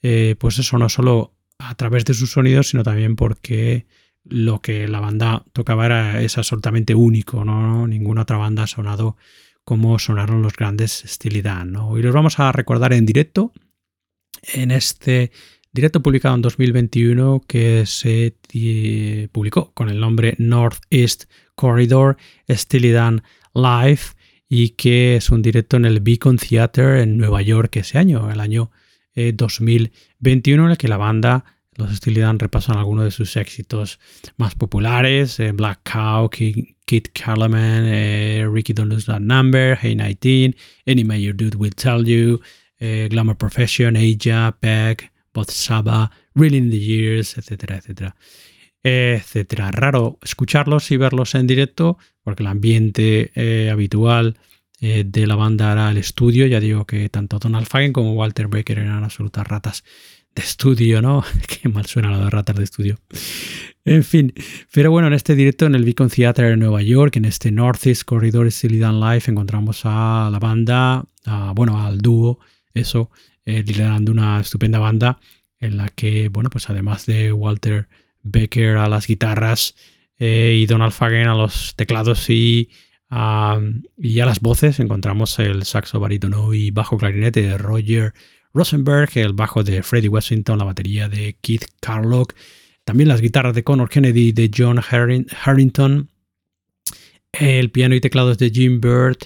eh, 0.02 0.36
pues 0.38 0.58
eso 0.58 0.78
no 0.78 0.88
solo 0.88 1.34
a 1.58 1.74
través 1.74 2.04
de 2.06 2.14
sus 2.14 2.32
sonidos, 2.32 2.70
sino 2.70 2.82
también 2.82 3.16
porque 3.16 3.86
lo 4.24 4.60
que 4.60 4.88
la 4.88 5.00
banda 5.00 5.44
tocaba 5.52 5.86
era, 5.86 6.20
es 6.22 6.38
absolutamente 6.38 6.94
único, 6.94 7.44
¿no? 7.44 7.86
Ninguna 7.86 8.22
otra 8.22 8.36
banda 8.36 8.64
ha 8.64 8.66
sonado 8.66 9.16
como 9.64 9.98
sonaron 9.98 10.42
los 10.42 10.54
grandes 10.54 11.04
Steely 11.06 11.42
Dan, 11.42 11.72
¿no? 11.72 11.96
Y 11.98 12.02
los 12.02 12.14
vamos 12.14 12.38
a 12.38 12.50
recordar 12.52 12.92
en 12.92 13.06
directo, 13.06 13.52
en 14.54 14.70
este 14.70 15.32
directo 15.72 16.02
publicado 16.02 16.34
en 16.34 16.42
2021 16.42 17.42
que 17.46 17.86
se 17.86 18.36
publicó 19.32 19.72
con 19.72 19.88
el 19.88 20.00
nombre 20.00 20.34
Northeast 20.38 21.24
Corridor 21.54 22.16
Steely 22.48 22.90
Dan 22.90 23.22
Live 23.54 24.00
y 24.48 24.70
que 24.70 25.16
es 25.16 25.30
un 25.30 25.42
directo 25.42 25.76
en 25.76 25.84
el 25.84 26.00
Beacon 26.00 26.36
Theater 26.36 26.96
en 26.96 27.16
Nueva 27.16 27.40
York 27.42 27.76
ese 27.76 27.98
año, 27.98 28.30
el 28.30 28.40
año 28.40 28.72
2021, 29.14 30.62
eh, 30.62 30.66
en 30.66 30.70
el 30.72 30.78
que 30.78 30.88
la 30.88 30.96
banda 30.96 31.44
los 31.76 31.96
Steely 31.96 32.20
Dan 32.20 32.38
repasan 32.38 32.76
algunos 32.76 33.04
de 33.04 33.10
sus 33.10 33.36
éxitos 33.36 33.98
más 34.36 34.54
populares, 34.54 35.38
eh, 35.40 35.52
Black 35.52 35.80
Cow, 35.84 36.28
Kid 36.28 37.06
Carlaman, 37.12 37.84
eh, 37.86 38.46
Ricky 38.50 38.72
Don't 38.72 38.92
Lose 38.92 39.06
That 39.06 39.20
Number, 39.20 39.78
Hey 39.80 39.94
19, 39.94 40.56
Any 40.86 41.04
Major 41.04 41.34
Dude 41.34 41.56
Will 41.56 41.74
Tell 41.74 42.04
You, 42.04 42.40
eh, 42.78 43.08
Glamour 43.10 43.36
Profession, 43.36 43.96
Aja, 43.96 44.56
Peck, 44.58 45.12
Both 45.32 45.50
Saba, 45.50 46.10
Really 46.34 46.58
in 46.58 46.70
the 46.70 46.78
Years, 46.78 47.36
etcétera, 47.38 47.76
etcétera. 47.76 48.16
Etcétera. 48.82 49.70
Raro 49.70 50.18
escucharlos 50.22 50.90
y 50.90 50.96
verlos 50.96 51.34
en 51.34 51.46
directo 51.46 51.98
porque 52.22 52.42
el 52.42 52.46
ambiente 52.46 53.30
habitual 53.70 54.38
de 54.80 55.26
la 55.26 55.34
banda 55.34 55.72
era 55.72 55.90
el 55.90 55.98
estudio. 55.98 56.46
Ya 56.46 56.60
digo 56.60 56.86
que 56.86 57.10
tanto 57.10 57.38
Donald 57.38 57.66
Fagen 57.66 57.92
como 57.92 58.14
Walter 58.14 58.48
Becker 58.48 58.78
eran 58.78 59.04
absolutas 59.04 59.46
ratas 59.46 59.84
de 60.34 60.42
estudio, 60.42 61.02
¿no? 61.02 61.24
Qué 61.48 61.68
mal 61.68 61.86
suena 61.86 62.10
la 62.10 62.24
de 62.24 62.30
ratas 62.30 62.56
de 62.56 62.64
estudio. 62.64 62.98
En 63.84 64.04
fin, 64.04 64.32
pero 64.72 64.90
bueno, 64.90 65.08
en 65.08 65.14
este 65.14 65.34
directo 65.34 65.66
en 65.66 65.74
el 65.74 65.84
Beacon 65.84 66.10
Theater 66.10 66.52
en 66.52 66.60
Nueva 66.60 66.82
York, 66.82 67.16
en 67.16 67.24
este 67.24 67.50
Northeast 67.50 68.04
Corridor 68.04 68.50
Silly 68.52 68.78
Live, 68.78 69.22
encontramos 69.26 69.82
a 69.84 70.28
la 70.30 70.38
banda, 70.38 71.04
bueno, 71.54 71.84
al 71.84 71.98
dúo, 71.98 72.38
eso, 72.74 73.10
eh, 73.44 73.64
liderando 73.66 74.12
una 74.12 74.40
estupenda 74.40 74.78
banda 74.78 75.18
en 75.58 75.76
la 75.76 75.88
que, 75.88 76.28
bueno, 76.28 76.50
pues 76.50 76.68
además 76.70 77.06
de 77.06 77.32
Walter 77.32 77.88
Becker 78.22 78.76
a 78.76 78.88
las 78.88 79.06
guitarras 79.06 79.74
eh, 80.18 80.58
y 80.60 80.66
Donald 80.66 80.92
Fagen 80.92 81.26
a 81.26 81.34
los 81.34 81.74
teclados 81.74 82.28
y, 82.28 82.68
y 83.10 84.20
a 84.20 84.26
las 84.26 84.40
voces, 84.40 84.78
encontramos 84.78 85.38
el 85.38 85.64
saxo 85.64 85.98
barítono 86.00 86.52
y 86.52 86.70
bajo 86.70 86.98
clarinete 86.98 87.42
de 87.42 87.58
Roger 87.58 88.12
Rosenberg, 88.52 89.10
el 89.14 89.32
bajo 89.32 89.62
de 89.62 89.82
Freddie 89.82 90.08
Washington, 90.08 90.58
la 90.58 90.64
batería 90.64 91.08
de 91.08 91.36
Keith 91.40 91.66
Carlock, 91.80 92.34
también 92.84 93.08
las 93.08 93.20
guitarras 93.20 93.54
de 93.54 93.62
Connor 93.62 93.88
Kennedy 93.88 94.32
de 94.32 94.50
John 94.54 94.80
Harrington, 94.80 96.08
el 97.32 97.70
piano 97.70 97.94
y 97.94 98.00
teclados 98.00 98.38
de 98.38 98.50
Jim 98.50 98.80
Bird, 98.80 99.18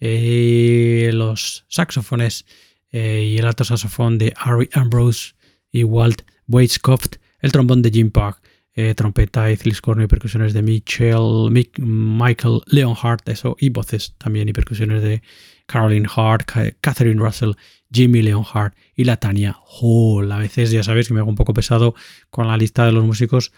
eh, 0.00 1.10
los 1.12 1.64
saxofones 1.68 2.46
eh, 2.90 3.24
y 3.32 3.38
el 3.38 3.46
alto 3.46 3.64
saxofón 3.64 4.18
de 4.18 4.32
Harry 4.36 4.68
Ambrose 4.72 5.34
y 5.72 5.82
Walt 5.84 6.22
Weitzkopf, 6.46 7.16
el 7.40 7.52
trombón 7.52 7.82
de 7.82 7.90
Jim 7.90 8.10
Park, 8.10 8.40
eh, 8.74 8.94
trompeta, 8.94 9.46
Corno 9.82 10.04
y 10.04 10.06
percusiones 10.06 10.52
de 10.52 10.62
Michael 10.62 12.60
Leonhardt, 12.66 13.28
eso, 13.28 13.56
y 13.58 13.70
voces 13.70 14.14
también 14.18 14.48
y 14.48 14.52
percusiones 14.52 15.02
de 15.02 15.22
Caroline 15.68 16.08
Hart, 16.14 16.50
Catherine 16.80 17.20
Russell, 17.20 17.52
Jimmy 17.92 18.22
Leonhardt 18.22 18.74
y 18.94 19.04
la 19.04 19.18
Tania 19.18 19.56
Hall. 19.64 20.32
A 20.32 20.38
veces 20.38 20.70
ya 20.70 20.82
sabéis 20.82 21.08
que 21.08 21.14
me 21.14 21.20
hago 21.20 21.28
un 21.28 21.36
poco 21.36 21.54
pesado 21.54 21.94
con 22.30 22.48
la 22.48 22.56
lista 22.56 22.86
de 22.86 22.92
los 22.92 23.04
músicos, 23.04 23.52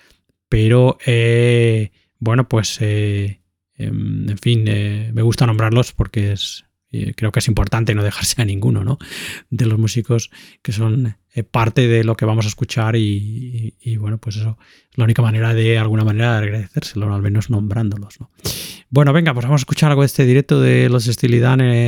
pero 0.49 0.99
eh, 1.07 1.93
bueno, 2.19 2.49
pues 2.49 2.79
eh, 2.81 3.41
em, 3.75 4.29
en 4.29 4.39
fin, 4.39 4.65
eh, 4.67 5.11
me 5.15 5.23
gusta 5.23 5.47
nombrarlos 5.47 5.93
porque 5.93 6.33
es, 6.33 6.65
creo 7.17 7.33
que 7.33 7.39
es 7.39 7.49
importante 7.49 7.95
no 7.95 8.03
dejarse 8.03 8.43
a 8.43 8.45
ninguno 8.45 8.85
¿no? 8.85 8.99
de 9.51 9.67
los 9.67 9.79
músicos 9.79 10.31
que 10.63 10.73
son 10.73 11.17
parte 11.51 11.87
de 11.87 12.03
lo 12.03 12.17
que 12.17 12.25
vamos 12.25 12.45
a 12.45 12.49
escuchar 12.49 12.97
y, 12.97 13.97
bueno, 13.99 14.19
pues 14.19 14.37
eso 14.37 14.59
es 14.91 14.99
la 14.99 15.05
única 15.05 15.23
manera 15.23 15.55
de, 15.55 15.79
alguna 15.79 16.05
manera 16.05 16.33
de 16.33 16.47
agradecérselo, 16.47 17.15
al 17.15 17.23
menos 17.23 17.51
nombrándolos. 17.51 18.21
¿no? 18.21 18.31
Bueno, 18.89 19.13
venga, 19.13 19.33
pues 19.33 19.47
vamos 19.47 19.61
a 19.61 19.63
escuchar 19.63 19.91
algo 19.91 20.03
de 20.03 20.07
este 20.07 20.25
directo 20.25 20.61
de 20.61 20.89
los 20.89 21.05
Steely 21.05 21.41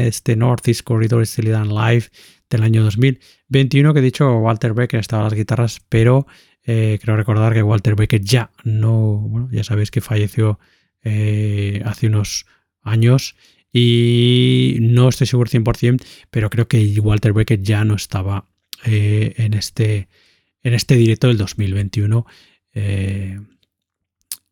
este 0.07 0.37
Northeast 0.37 0.83
Corridor 0.83 1.27
Steely 1.27 1.51
Live 1.51 2.05
del 2.49 2.63
año 2.63 2.85
2021, 2.85 3.93
que 3.93 3.99
he 3.99 4.03
dicho 4.03 4.39
Walter 4.39 4.75
Becker 4.75 5.01
estaba 5.01 5.23
a 5.23 5.25
las 5.25 5.35
guitarras, 5.35 5.81
pero 5.89 6.27
eh, 6.65 6.99
creo 7.03 7.17
recordar 7.17 7.55
que 7.55 7.63
Walter 7.63 7.97
Becker 7.97 8.21
ya 8.21 8.51
no, 8.63 9.19
bueno, 9.19 9.49
ya 9.51 9.65
sabéis 9.65 9.91
que 9.91 10.01
falleció 10.01 10.61
eh, 11.03 11.83
hace 11.85 12.07
unos 12.07 12.47
años 12.83 13.35
y 13.73 14.79
no 14.81 15.09
estoy 15.09 15.27
seguro 15.27 15.51
100%, 15.51 16.03
pero 16.31 16.51
creo 16.51 16.69
que 16.69 17.01
Walter 17.01 17.33
Becker 17.33 17.63
ya 17.63 17.85
no 17.85 17.95
estaba 17.95 18.49
eh, 18.85 19.35
en, 19.37 19.55
este, 19.55 20.09
en 20.63 20.75
este 20.75 20.97
directo 20.97 21.29
del 21.29 21.39
2021. 21.39 22.27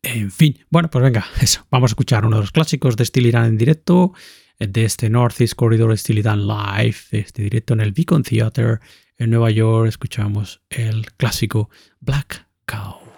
En 0.03 0.31
fin, 0.31 0.59
bueno, 0.71 0.91
pues 0.91 1.03
venga, 1.03 1.27
eso. 1.41 1.67
Vamos 1.71 1.91
a 1.91 1.93
escuchar 1.93 2.25
uno 2.25 2.37
de 2.37 2.43
los 2.43 2.53
clásicos 2.53 2.97
de 2.97 3.05
Steel 3.05 3.27
Iran 3.27 3.47
en 3.47 3.59
directo 3.59 4.13
de 4.59 4.85
este 4.85 5.09
Northeast 5.09 5.55
Corridor 5.55 5.97
Steely 5.97 6.23
Dan 6.23 6.47
Live, 6.47 6.97
este 7.13 7.43
directo 7.43 7.75
en 7.75 7.81
el 7.81 7.93
Beacon 7.93 8.23
Theater 8.23 8.81
en 9.17 9.31
Nueva 9.31 9.51
York, 9.51 9.89
escuchamos 9.89 10.63
el 10.71 11.13
clásico 11.13 11.71
Black 12.01 12.47
Cow. 12.67 13.10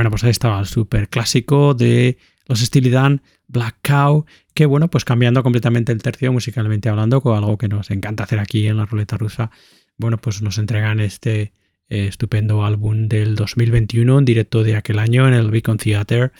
Bueno, 0.00 0.12
pues 0.12 0.24
ahí 0.24 0.30
estaba 0.30 0.58
el 0.58 0.64
súper 0.64 1.10
clásico 1.10 1.74
de 1.74 2.16
los 2.46 2.60
Steely 2.60 2.88
Dan, 2.88 3.20
Black 3.48 3.80
Cow, 3.82 4.24
que 4.54 4.64
bueno, 4.64 4.88
pues 4.88 5.04
cambiando 5.04 5.42
completamente 5.42 5.92
el 5.92 6.00
tercio 6.02 6.32
musicalmente 6.32 6.88
hablando, 6.88 7.20
con 7.20 7.36
algo 7.36 7.58
que 7.58 7.68
nos 7.68 7.90
encanta 7.90 8.24
hacer 8.24 8.38
aquí 8.38 8.66
en 8.66 8.78
la 8.78 8.86
ruleta 8.86 9.18
rusa, 9.18 9.50
bueno, 9.98 10.16
pues 10.16 10.40
nos 10.40 10.56
entregan 10.56 11.00
este 11.00 11.52
eh, 11.90 12.06
estupendo 12.06 12.64
álbum 12.64 13.08
del 13.08 13.34
2021 13.34 14.20
en 14.20 14.24
directo 14.24 14.64
de 14.64 14.76
aquel 14.76 15.00
año 15.00 15.28
en 15.28 15.34
el 15.34 15.50
Beacon 15.50 15.76
Theater 15.76 16.32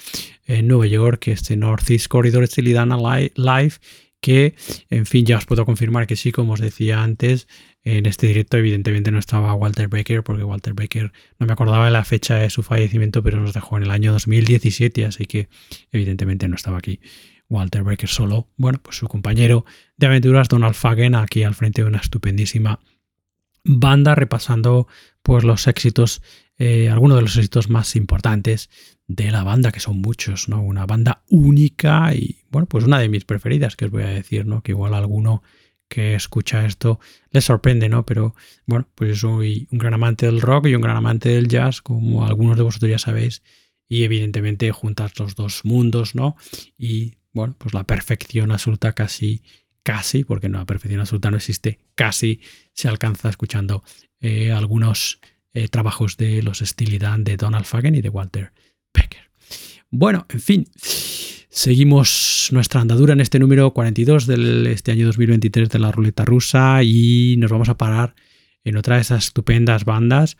en 0.46 0.66
Nueva 0.66 0.86
York, 0.86 1.28
este 1.28 1.54
Northeast 1.54 2.08
Corridor 2.08 2.46
Steely 2.46 2.72
Dan 2.72 2.88
Live, 3.36 3.74
que 4.22 4.54
en 4.88 5.04
fin 5.04 5.26
ya 5.26 5.36
os 5.36 5.44
puedo 5.44 5.66
confirmar 5.66 6.06
que 6.06 6.16
sí, 6.16 6.32
como 6.32 6.54
os 6.54 6.60
decía 6.60 7.02
antes, 7.02 7.46
en 7.82 8.06
este 8.06 8.26
directo 8.26 8.58
evidentemente 8.58 9.10
no 9.10 9.18
estaba 9.18 9.54
Walter 9.54 9.88
Baker, 9.88 10.22
porque 10.22 10.44
Walter 10.44 10.74
Baker 10.74 11.12
no 11.38 11.46
me 11.46 11.52
acordaba 11.52 11.86
de 11.86 11.90
la 11.90 12.04
fecha 12.04 12.36
de 12.36 12.50
su 12.50 12.62
fallecimiento, 12.62 13.22
pero 13.22 13.40
nos 13.40 13.54
dejó 13.54 13.78
en 13.78 13.84
el 13.84 13.90
año 13.90 14.12
2017, 14.12 15.06
así 15.06 15.26
que 15.26 15.48
evidentemente 15.90 16.46
no 16.48 16.56
estaba 16.56 16.78
aquí. 16.78 17.00
Walter 17.48 17.82
Baker 17.82 18.08
solo, 18.08 18.48
bueno, 18.56 18.80
pues 18.82 18.96
su 18.96 19.08
compañero 19.08 19.64
de 19.96 20.06
aventuras 20.06 20.48
Donald 20.48 20.74
Fagen 20.74 21.14
aquí 21.14 21.42
al 21.42 21.54
frente 21.54 21.82
de 21.82 21.88
una 21.88 21.98
estupendísima 21.98 22.80
banda 23.64 24.14
repasando 24.14 24.86
pues 25.22 25.44
los 25.44 25.66
éxitos, 25.66 26.22
eh, 26.58 26.88
algunos 26.88 27.16
de 27.16 27.22
los 27.22 27.36
éxitos 27.36 27.68
más 27.68 27.96
importantes 27.96 28.70
de 29.06 29.30
la 29.32 29.42
banda, 29.42 29.72
que 29.72 29.80
son 29.80 30.00
muchos, 30.00 30.48
¿no? 30.48 30.62
Una 30.62 30.86
banda 30.86 31.24
única 31.28 32.14
y, 32.14 32.44
bueno, 32.50 32.66
pues 32.66 32.84
una 32.84 33.00
de 33.00 33.08
mis 33.08 33.24
preferidas, 33.24 33.74
que 33.74 33.86
os 33.86 33.90
voy 33.90 34.04
a 34.04 34.08
decir, 34.08 34.46
¿no? 34.46 34.62
Que 34.62 34.72
igual 34.72 34.94
alguno 34.94 35.42
que 35.90 36.14
escucha 36.14 36.64
esto 36.64 37.00
le 37.30 37.40
sorprende, 37.40 37.88
¿no? 37.88 38.06
Pero 38.06 38.34
bueno, 38.64 38.88
pues 38.94 39.18
soy 39.18 39.68
un 39.72 39.78
gran 39.78 39.92
amante 39.92 40.26
del 40.26 40.40
rock 40.40 40.68
y 40.68 40.74
un 40.76 40.80
gran 40.80 40.96
amante 40.96 41.30
del 41.30 41.48
jazz, 41.48 41.82
como 41.82 42.24
algunos 42.24 42.56
de 42.56 42.62
vosotros 42.62 42.90
ya 42.90 42.98
sabéis, 42.98 43.42
y 43.88 44.04
evidentemente 44.04 44.70
juntas 44.70 45.18
los 45.18 45.34
dos 45.34 45.64
mundos, 45.64 46.14
¿no? 46.14 46.36
Y 46.78 47.16
bueno, 47.32 47.56
pues 47.58 47.74
la 47.74 47.84
perfección 47.84 48.52
absoluta 48.52 48.92
casi, 48.92 49.42
casi, 49.82 50.22
porque 50.22 50.48
no, 50.48 50.58
la 50.58 50.64
perfección 50.64 51.00
absoluta 51.00 51.30
no 51.30 51.36
existe, 51.36 51.80
casi 51.96 52.40
se 52.72 52.88
alcanza 52.88 53.28
escuchando 53.28 53.82
eh, 54.20 54.52
algunos 54.52 55.20
eh, 55.52 55.68
trabajos 55.68 56.16
de 56.16 56.42
los 56.42 56.60
Steely 56.60 56.98
Dan 56.98 57.24
de 57.24 57.36
Donald 57.36 57.64
Fagen 57.64 57.96
y 57.96 58.00
de 58.00 58.08
Walter 58.08 58.52
Becker. 58.94 59.30
Bueno, 59.90 60.24
en 60.28 60.40
fin. 60.40 60.66
Seguimos 61.52 62.48
nuestra 62.52 62.80
andadura 62.80 63.12
en 63.12 63.20
este 63.20 63.40
número 63.40 63.72
42 63.72 64.28
de 64.28 64.72
este 64.72 64.92
año 64.92 65.06
2023 65.06 65.68
de 65.68 65.78
la 65.80 65.90
ruleta 65.90 66.24
rusa 66.24 66.84
y 66.84 67.34
nos 67.38 67.50
vamos 67.50 67.68
a 67.68 67.76
parar 67.76 68.14
en 68.62 68.76
otra 68.76 68.94
de 68.94 69.00
esas 69.02 69.24
estupendas 69.24 69.84
bandas 69.84 70.36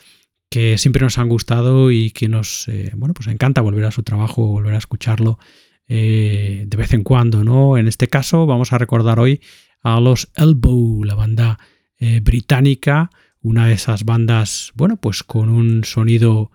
que 0.48 0.78
siempre 0.78 1.02
nos 1.02 1.18
han 1.18 1.28
gustado 1.28 1.90
y 1.90 2.12
que 2.12 2.28
nos 2.28 2.68
eh, 2.68 2.92
bueno, 2.94 3.12
pues 3.12 3.26
encanta 3.26 3.60
volver 3.60 3.86
a 3.86 3.90
su 3.90 4.04
trabajo, 4.04 4.46
volver 4.46 4.74
a 4.74 4.78
escucharlo 4.78 5.40
eh, 5.88 6.64
de 6.68 6.76
vez 6.76 6.94
en 6.94 7.02
cuando. 7.02 7.42
¿no? 7.42 7.76
En 7.76 7.88
este 7.88 8.06
caso 8.06 8.46
vamos 8.46 8.72
a 8.72 8.78
recordar 8.78 9.18
hoy 9.18 9.40
a 9.82 9.98
los 9.98 10.30
Elbow, 10.36 11.02
la 11.02 11.16
banda 11.16 11.58
eh, 11.98 12.20
británica, 12.20 13.10
una 13.42 13.66
de 13.66 13.72
esas 13.72 14.04
bandas, 14.04 14.70
bueno, 14.76 14.96
pues 14.96 15.24
con 15.24 15.48
un 15.48 15.82
sonido 15.82 16.52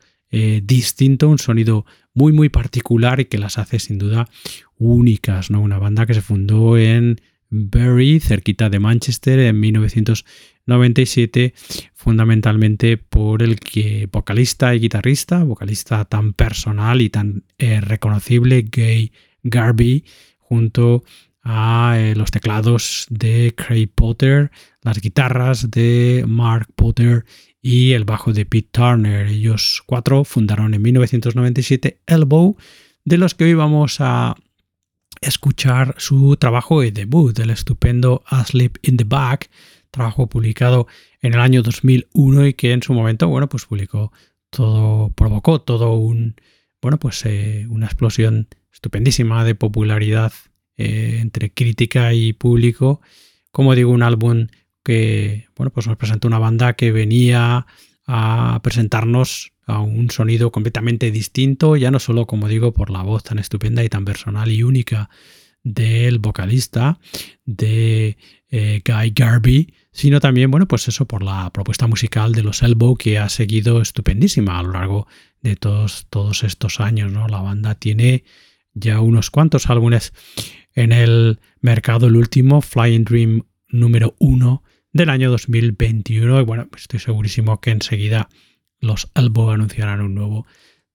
distinto, 0.64 1.30
un 1.30 1.40
sonido 1.40 1.86
muy 2.14 2.34
muy 2.34 2.50
particular 2.50 3.20
y 3.20 3.26
que 3.26 3.38
las 3.38 3.58
hace 3.58 3.80
sin 3.80 3.98
duda 3.98 4.28
únicas, 4.78 5.50
¿no? 5.52 5.62
Una 5.62 5.78
banda 5.78 6.06
que 6.06 6.14
se 6.14 6.22
fundó 6.22 6.78
en 6.78 7.22
Bury, 7.50 8.20
cerquita 8.20 8.70
de 8.70 8.80
Manchester, 8.80 9.40
en 9.40 9.60
1997, 9.60 11.54
fundamentalmente 11.94 12.98
por 12.98 13.44
el 13.44 13.60
que 13.60 14.08
vocalista 14.12 14.76
y 14.76 14.80
guitarrista, 14.80 15.44
vocalista 15.44 16.06
tan 16.06 16.34
personal 16.34 17.02
y 17.02 17.10
tan 17.10 17.44
eh, 17.58 17.82
reconocible, 17.82 18.64
Gay 18.70 19.12
Garby, 19.44 20.06
junto 20.40 21.04
a 21.44 21.96
eh, 21.98 22.16
los 22.16 22.32
teclados 22.32 23.06
de 23.10 23.54
Craig 23.56 23.88
Potter, 23.94 24.50
las 24.82 25.00
guitarras 25.00 25.70
de 25.70 26.26
Mark 26.28 26.68
Potter 26.76 27.26
y 27.66 27.94
el 27.94 28.06
bajo 28.06 28.32
de 28.32 28.46
Pete 28.46 28.70
Turner. 28.72 29.26
Ellos 29.26 29.82
cuatro 29.88 30.24
fundaron 30.24 30.76
en 30.76 30.84
1997 30.84 32.00
Elbow, 32.06 32.58
de 33.04 33.18
los 33.18 33.34
que 33.34 33.46
hoy 33.46 33.56
vamos 33.56 33.98
a 34.02 34.36
escuchar 35.20 35.96
su 35.98 36.38
trabajo 36.38 36.82
de 36.82 36.92
debut, 36.92 37.40
el 37.40 37.50
estupendo 37.50 38.24
Asleep 38.28 38.78
in 38.84 38.98
the 38.98 39.04
Back, 39.04 39.50
trabajo 39.90 40.30
publicado 40.30 40.86
en 41.24 41.34
el 41.34 41.40
año 41.40 41.64
2001 41.64 42.46
y 42.46 42.54
que 42.54 42.72
en 42.72 42.84
su 42.84 42.94
momento, 42.94 43.28
bueno, 43.30 43.50
pues 43.50 43.66
publicó 43.66 44.12
todo, 44.52 45.10
provocó 45.14 45.60
todo 45.60 45.94
un, 45.94 46.36
bueno, 46.84 47.00
pues 47.00 47.26
eh, 47.26 47.66
una 47.68 47.88
explosión 47.88 48.48
estupendísima 48.72 49.44
de 49.44 49.56
popularidad 49.56 50.34
eh, 50.78 51.18
entre 51.20 51.52
crítica 51.52 52.14
y 52.14 52.34
público. 52.34 53.02
Como 53.50 53.74
digo, 53.74 53.90
un 53.90 54.04
álbum 54.04 54.50
que 54.86 55.48
bueno, 55.56 55.72
pues 55.72 55.88
nos 55.88 55.98
presentó 55.98 56.28
una 56.28 56.38
banda 56.38 56.74
que 56.74 56.92
venía 56.92 57.66
a 58.06 58.60
presentarnos 58.64 59.52
a 59.66 59.80
un 59.80 60.12
sonido 60.12 60.52
completamente 60.52 61.10
distinto, 61.10 61.76
ya 61.76 61.90
no 61.90 62.00
solo, 62.00 62.28
como 62.28 62.48
digo, 62.48 62.72
por 62.72 62.92
la 62.92 63.02
voz 63.02 63.24
tan 63.24 63.40
estupenda 63.40 63.84
y 63.84 63.90
tan 63.90 64.06
personal 64.06 64.52
y 64.52 64.62
única 64.62 65.10
del 65.64 66.20
vocalista, 66.20 67.00
de 67.46 68.18
eh, 68.52 68.84
Guy 68.86 69.12
Garby, 69.16 69.74
sino 69.92 70.20
también, 70.20 70.52
bueno, 70.52 70.68
pues 70.68 70.88
eso, 70.88 71.08
por 71.08 71.24
la 71.24 71.52
propuesta 71.52 71.88
musical 71.88 72.34
de 72.34 72.44
los 72.44 72.62
Elbow 72.62 72.96
que 72.96 73.18
ha 73.18 73.28
seguido 73.28 73.82
estupendísima 73.82 74.60
a 74.60 74.64
lo 74.64 74.74
largo 74.74 75.08
de 75.42 75.56
todos, 75.56 76.06
todos 76.12 76.44
estos 76.44 76.80
años, 76.80 77.12
¿no? 77.12 77.28
La 77.28 77.42
banda 77.42 77.74
tiene 77.74 78.24
ya 78.76 79.02
unos 79.02 79.32
cuantos 79.32 79.68
álbumes 79.68 80.14
en 80.76 80.92
el 80.92 81.40
mercado, 81.60 82.06
el 82.06 82.18
último, 82.18 82.62
Flying 82.62 83.04
Dream 83.04 83.42
número 83.68 84.16
uno, 84.20 84.64
del 84.96 85.10
año 85.10 85.30
2021. 85.30 86.40
Y 86.40 86.44
bueno, 86.46 86.68
pues 86.70 86.84
estoy 86.84 87.00
segurísimo 87.00 87.60
que 87.60 87.72
enseguida 87.72 88.30
los 88.80 89.12
Elbow 89.14 89.50
anunciarán 89.50 90.00
un 90.00 90.16
nuevo 90.16 90.48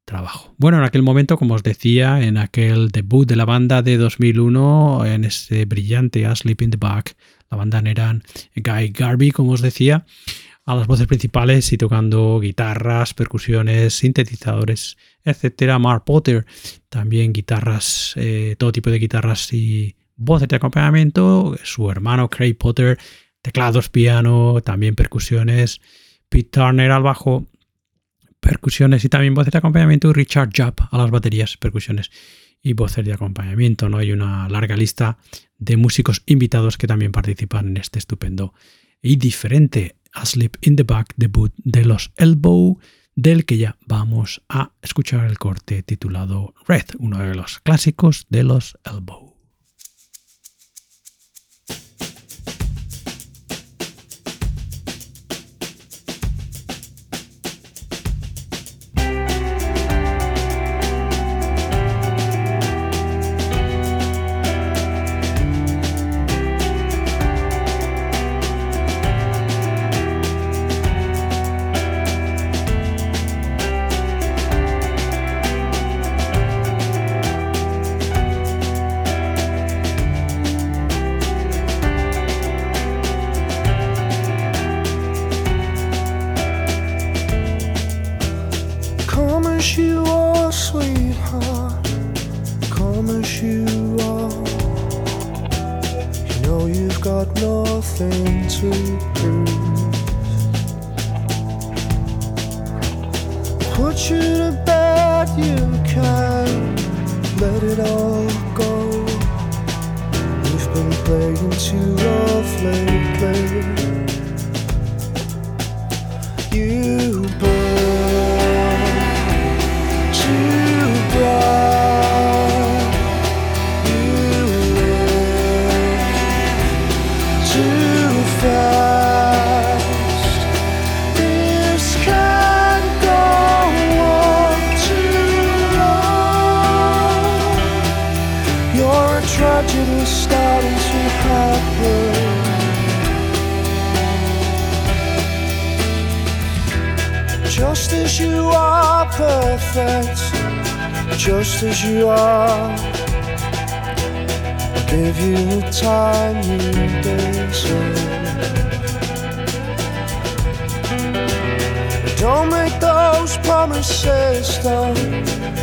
trabajo. 0.06 0.54
Bueno, 0.56 0.78
en 0.78 0.84
aquel 0.84 1.02
momento, 1.02 1.36
como 1.36 1.52
os 1.52 1.62
decía, 1.62 2.22
en 2.22 2.38
aquel 2.38 2.88
debut 2.88 3.28
de 3.28 3.36
la 3.36 3.44
banda 3.44 3.82
de 3.82 3.98
2001, 3.98 5.04
en 5.04 5.24
ese 5.24 5.66
brillante 5.66 6.24
Asleep 6.24 6.62
in 6.62 6.70
the 6.70 6.78
Back, 6.78 7.14
la 7.50 7.58
banda 7.58 7.82
eran 7.84 8.22
Guy 8.56 8.88
Garby, 8.88 9.32
como 9.32 9.52
os 9.52 9.60
decía, 9.60 10.06
a 10.64 10.74
las 10.74 10.86
voces 10.86 11.06
principales 11.06 11.70
y 11.70 11.76
tocando 11.76 12.40
guitarras, 12.40 13.12
percusiones, 13.12 13.92
sintetizadores, 13.92 14.96
etcétera. 15.24 15.78
Mark 15.78 16.04
Potter, 16.06 16.46
también 16.88 17.34
guitarras, 17.34 18.14
eh, 18.16 18.56
todo 18.58 18.72
tipo 18.72 18.88
de 18.88 18.98
guitarras 18.98 19.52
y 19.52 19.94
voces 20.16 20.48
de 20.48 20.56
acompañamiento. 20.56 21.54
Su 21.64 21.90
hermano 21.90 22.30
Craig 22.30 22.54
Potter 22.54 22.98
teclados, 23.42 23.88
piano, 23.88 24.60
también 24.62 24.94
percusiones, 24.94 25.80
Pete 26.28 26.50
Turner 26.50 26.90
al 26.90 27.02
bajo, 27.02 27.46
percusiones 28.40 29.04
y 29.04 29.08
también 29.08 29.34
voces 29.34 29.52
de 29.52 29.58
acompañamiento 29.58 30.10
y 30.10 30.12
Richard 30.12 30.50
Jupp 30.56 30.80
a 30.90 30.98
las 30.98 31.10
baterías, 31.10 31.56
percusiones 31.56 32.10
y 32.62 32.72
voces 32.72 33.04
de 33.04 33.12
acompañamiento. 33.12 33.88
¿no? 33.88 33.98
Hay 33.98 34.12
una 34.12 34.48
larga 34.48 34.76
lista 34.76 35.18
de 35.58 35.76
músicos 35.76 36.22
invitados 36.26 36.78
que 36.78 36.86
también 36.86 37.12
participan 37.12 37.68
en 37.68 37.76
este 37.76 37.98
estupendo 37.98 38.54
y 39.02 39.16
diferente 39.16 39.96
Asleep 40.12 40.56
in 40.62 40.76
the 40.76 40.82
Back 40.82 41.14
debut 41.16 41.52
de 41.58 41.84
los 41.84 42.12
Elbow, 42.16 42.78
del 43.14 43.44
que 43.44 43.58
ya 43.58 43.76
vamos 43.86 44.42
a 44.48 44.72
escuchar 44.82 45.26
el 45.26 45.38
corte 45.38 45.82
titulado 45.82 46.54
Red, 46.66 46.86
uno 46.98 47.18
de 47.18 47.34
los 47.34 47.60
clásicos 47.60 48.26
de 48.28 48.44
los 48.44 48.78
Elbow. 48.84 49.29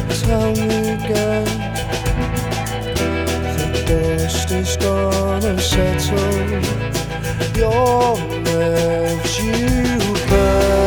Tell 0.09 0.51
me 0.51 0.93
again, 0.93 1.45
The 3.55 3.83
dust 3.87 4.51
is 4.51 4.77
gonna 4.77 5.59
settle. 5.59 6.61
You'll 7.55 8.17
let 8.43 9.39
you 9.39 9.97
burn. 10.27 10.86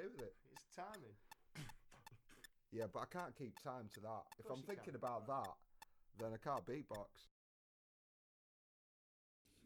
Do 0.00 0.08
with 0.12 0.26
it? 0.28 0.34
It's 0.52 0.66
timing. 0.74 1.16
Yeah, 2.72 2.86
but 2.92 3.02
I 3.02 3.08
can't 3.10 3.34
keep 3.36 3.54
time 3.64 3.86
to 3.94 4.00
that. 4.06 4.24
If 4.38 4.46
I'm 4.48 4.62
thinking 4.62 4.94
can. 4.94 5.02
about 5.02 5.26
that, 5.26 5.50
then 6.20 6.30
I 6.32 6.38
can't 6.38 6.64
beatbox. 6.64 7.08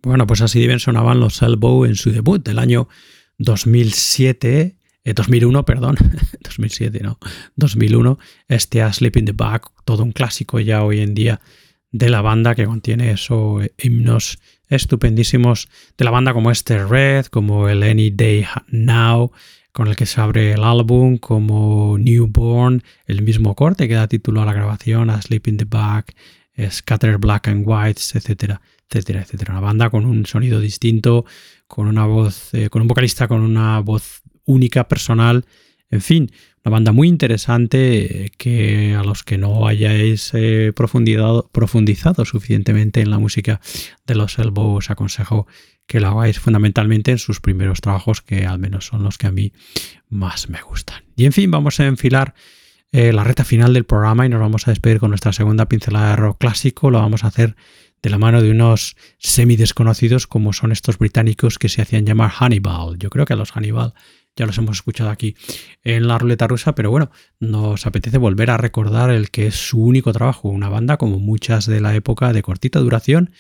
Bueno, 0.02 0.27
pues 0.27 0.40
así 0.40 0.66
bien 0.66 0.81
sonaban 0.81 1.20
los 1.20 1.43
Elbow 1.43 1.85
en 1.85 1.97
su 1.97 2.11
debut 2.11 2.43
del 2.43 2.59
año 2.59 2.89
2007, 3.36 4.77
eh, 5.05 5.15
2001, 5.15 5.65
perdón, 5.66 5.97
2007, 6.40 7.01
no, 7.02 7.19
2001, 7.56 8.19
este 8.48 8.81
A 8.81 8.90
Sleep 8.90 9.16
in 9.19 9.27
the 9.27 9.32
Back, 9.32 9.70
todo 9.85 10.02
un 10.02 10.12
clásico 10.12 10.59
ya 10.61 10.82
hoy 10.82 11.01
en 11.01 11.15
día 11.15 11.43
de 11.90 12.09
la 12.09 12.23
banda 12.23 12.55
que 12.55 12.65
contiene 12.65 13.11
eso, 13.11 13.61
eh, 13.61 13.74
himnos 13.78 14.39
estupendísimos 14.69 15.69
de 15.98 16.05
la 16.06 16.11
banda 16.11 16.32
como 16.32 16.51
este 16.51 16.82
Red, 16.85 17.27
como 17.27 17.69
el 17.69 17.82
Any 17.82 18.11
Day 18.11 18.47
Now, 18.69 19.31
con 19.75 19.89
el 19.89 19.97
que 19.97 20.07
se 20.07 20.21
abre 20.21 20.53
el 20.53 20.63
álbum, 20.63 21.19
como 21.19 21.99
Newborn, 21.99 22.85
el 23.07 23.23
mismo 23.23 23.57
corte 23.57 23.89
que 23.89 23.95
da 23.95 24.07
título 24.07 24.41
a 24.41 24.47
la 24.47 24.53
grabación, 24.53 25.11
A 25.11 25.21
Sleep 25.21 25.49
in 25.49 25.57
the 25.57 25.65
Back, 25.65 26.15
Scatter 26.71 27.19
Black 27.19 27.49
and 27.49 27.65
Whites, 27.67 28.15
etcétera, 28.15 28.61
etcétera, 28.89 29.23
etcétera. 29.23 29.51
Una 29.51 29.61
banda 29.61 29.91
con 29.91 30.07
un 30.07 30.27
sonido 30.27 30.61
distinto, 30.61 31.25
con 31.67 31.89
una 31.89 32.07
voz, 32.07 32.55
eh, 32.55 32.71
con 32.71 32.83
un 32.83 32.89
vocalista 32.89 33.27
con 33.27 33.41
una 33.41 33.81
voz 33.81 34.23
única, 34.45 34.87
personal, 34.87 35.45
En 35.91 36.01
fin, 36.01 36.31
una 36.65 36.73
banda 36.73 36.93
muy 36.93 37.09
interesante 37.09 38.31
que 38.39 38.95
a 38.95 39.03
los 39.03 39.25
que 39.25 39.39
no 39.39 39.67
hayáis 39.67 40.31
eh, 40.35 40.73
profundizado, 40.75 41.51
profundizado, 41.53 42.25
suficientemente 42.25 43.01
en 43.01 43.11
la 43.11 43.19
música 43.19 43.61
de 44.07 44.15
los 44.15 44.39
Elbow 44.39 44.77
os 44.77 44.91
aconsejo 44.91 45.47
que 45.86 46.01
lo 46.01 46.09
hagáis 46.09 46.39
fundamentalmente 46.39 47.11
en 47.11 47.19
sus 47.19 47.40
primeros 47.40 47.81
trabajos, 47.81 48.23
que 48.23 48.47
al 48.47 48.59
menos 48.59 48.86
son 48.86 49.02
los 49.02 49.19
que 49.19 49.27
a 49.27 49.32
mí 49.32 49.52
más 50.09 50.48
me 50.48 50.62
gustan. 50.62 51.05
Y 51.16 51.27
en 51.27 51.32
fin, 51.32 51.51
vamos 51.51 51.81
a 51.81 51.86
enfilar 51.86 52.35
eh, 52.93 53.12
la 53.12 53.24
reta 53.24 53.44
final 53.44 53.74
del 53.74 53.85
programa 53.85 54.24
y 54.24 54.28
nos 54.28 54.40
vamos 54.40 54.69
a 54.69 54.70
despedir 54.70 55.01
con 55.01 55.11
nuestra 55.11 55.32
segunda 55.32 55.66
pincelada 55.66 56.11
de 56.11 56.16
rock 56.16 56.39
clásico. 56.39 56.90
Lo 56.90 57.01
vamos 57.01 57.24
a 57.24 57.27
hacer 57.27 57.56
de 58.02 58.11
la 58.11 58.19
mano 58.19 58.43
de 58.43 58.51
unos 58.51 58.97
semi 59.19 59.56
desconocidos 59.56 60.27
como 60.27 60.52
son 60.52 60.73
estos 60.73 60.98
británicos 60.98 61.59
que 61.59 61.69
se 61.69 61.82
hacían 61.82 62.05
llamar 62.05 62.31
Hannibal. 62.31 62.98
Yo 62.98 63.11
creo 63.11 63.24
que 63.24 63.32
a 63.32 63.36
los 63.36 63.52
Hannibal 63.52 63.94
ya 64.36 64.47
los 64.47 64.59
hemos 64.59 64.77
escuchado 64.77 65.11
aquí 65.11 65.36
en 65.82 66.06
la 66.06 66.19
ruleta 66.19 66.47
rusa, 66.47 66.74
pero 66.74 66.90
bueno, 66.90 67.11
nos 67.40 67.86
apetece 67.86 68.19
volver 68.19 68.51
a 68.51 68.59
recordar 68.59 69.11
el 69.11 69.31
que 69.31 69.47
es 69.47 69.55
su 69.55 69.82
único 69.82 70.12
trabajo, 70.12 70.48
una 70.48 70.69
banda 70.69 70.97
como 70.97 71.19
muchas 71.19 71.66
de 71.66 71.81
la 71.81 71.94
época 71.94 72.32
de 72.32 72.43
cortita 72.43 72.78
duración, 72.81 73.31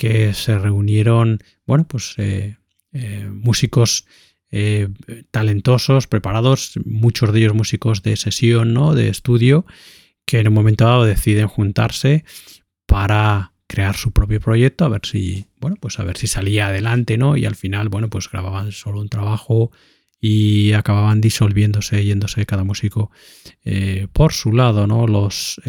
que 0.00 0.32
se 0.32 0.58
reunieron, 0.58 1.40
bueno, 1.66 1.86
pues 1.86 2.14
eh, 2.16 2.56
eh, 2.94 3.28
músicos 3.30 4.06
eh, 4.50 4.88
talentosos, 5.30 6.06
preparados, 6.06 6.80
muchos 6.86 7.30
de 7.34 7.40
ellos 7.40 7.52
músicos 7.52 8.02
de 8.02 8.16
sesión, 8.16 8.72
¿no? 8.72 8.94
De 8.94 9.10
estudio, 9.10 9.66
que 10.24 10.38
en 10.38 10.48
un 10.48 10.54
momento 10.54 10.86
dado 10.86 11.04
deciden 11.04 11.48
juntarse 11.48 12.24
para 12.86 13.52
crear 13.66 13.94
su 13.94 14.12
propio 14.12 14.40
proyecto, 14.40 14.86
a 14.86 14.88
ver 14.88 15.02
si, 15.04 15.44
bueno, 15.58 15.76
pues 15.78 15.98
a 15.98 16.04
ver 16.04 16.16
si 16.16 16.28
salía 16.28 16.68
adelante, 16.68 17.18
¿no? 17.18 17.36
Y 17.36 17.44
al 17.44 17.54
final, 17.54 17.90
bueno, 17.90 18.08
pues 18.08 18.30
grababan 18.30 18.72
solo 18.72 19.02
un 19.02 19.10
trabajo 19.10 19.70
y 20.18 20.72
acababan 20.72 21.20
disolviéndose, 21.20 22.02
yéndose 22.06 22.46
cada 22.46 22.64
músico 22.64 23.10
por 24.14 24.32
su 24.32 24.54
lado, 24.54 24.86
¿no? 24.86 25.06
Los 25.06 25.60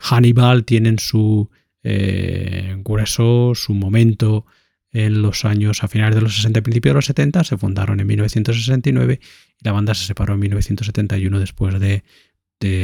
Hannibal 0.00 0.64
tienen 0.64 0.98
su 0.98 1.48
eh, 1.88 2.74
grueso, 2.78 3.52
su 3.54 3.72
momento 3.72 4.44
en 4.90 5.22
los 5.22 5.44
años 5.44 5.84
a 5.84 5.88
finales 5.88 6.16
de 6.16 6.20
los 6.20 6.34
60 6.34 6.58
y 6.58 6.62
principios 6.62 6.94
de 6.94 6.96
los 6.96 7.04
70, 7.04 7.44
se 7.44 7.56
fundaron 7.56 8.00
en 8.00 8.08
1969 8.08 9.20
y 9.22 9.64
la 9.64 9.70
banda 9.70 9.94
se 9.94 10.04
separó 10.04 10.34
en 10.34 10.40
1971 10.40 11.38
después 11.38 11.78
de, 11.78 12.02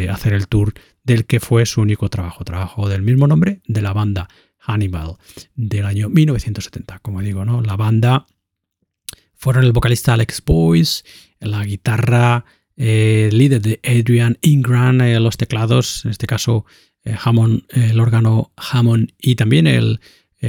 hacer 0.08 0.34
el 0.34 0.46
tour 0.46 0.74
del 1.02 1.26
que 1.26 1.40
fue 1.40 1.66
su 1.66 1.80
único 1.80 2.08
trabajo, 2.10 2.44
trabajo 2.44 2.88
del 2.88 3.02
mismo 3.02 3.26
nombre 3.26 3.60
de 3.66 3.82
la 3.82 3.92
banda 3.92 4.28
Hannibal 4.58 5.16
del 5.56 5.86
año 5.86 6.08
1970. 6.08 7.00
Como 7.00 7.22
digo, 7.22 7.44
¿no? 7.44 7.60
La 7.60 7.74
banda 7.74 8.26
fueron 9.34 9.64
el 9.64 9.72
vocalista 9.72 10.12
Alex 10.12 10.44
Boyce, 10.46 11.02
la 11.40 11.64
guitarra, 11.64 12.44
eh, 12.76 13.30
líder 13.32 13.62
de 13.62 13.80
Adrian 13.82 14.38
Ingram, 14.42 15.00
eh, 15.00 15.18
los 15.18 15.36
teclados, 15.36 16.04
en 16.04 16.12
este 16.12 16.28
caso 16.28 16.66
Hammond, 17.04 17.62
el 17.70 18.00
órgano 18.00 18.52
Hammond 18.56 19.12
y 19.18 19.34
también 19.34 19.66
el 19.66 20.00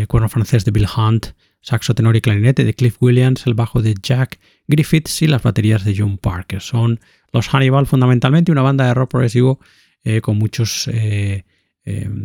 cuerno 0.07 0.30
francés 0.30 0.65
de 0.65 0.71
Bill 0.71 0.88
Hunt, 0.95 1.27
saxo 1.61 1.95
tenor 1.95 2.15
y 2.15 2.21
clarinete 2.21 2.63
de 2.63 2.73
Cliff 2.73 2.97
Williams, 2.99 3.45
el 3.47 3.53
bajo 3.53 3.81
de 3.81 3.95
Jack 4.01 4.39
Griffiths 4.67 5.21
y 5.21 5.27
las 5.27 5.43
baterías 5.43 5.84
de 5.84 5.95
John 5.97 6.17
Parker. 6.17 6.61
Son 6.61 6.99
los 7.31 7.47
Hannibal 7.47 7.88
fundamentalmente 7.88 8.51
una 8.51 8.61
banda 8.61 8.85
de 8.85 8.93
rock 8.93 9.11
progresivo 9.11 9.59
con 10.21 10.38
muchos, 10.38 10.89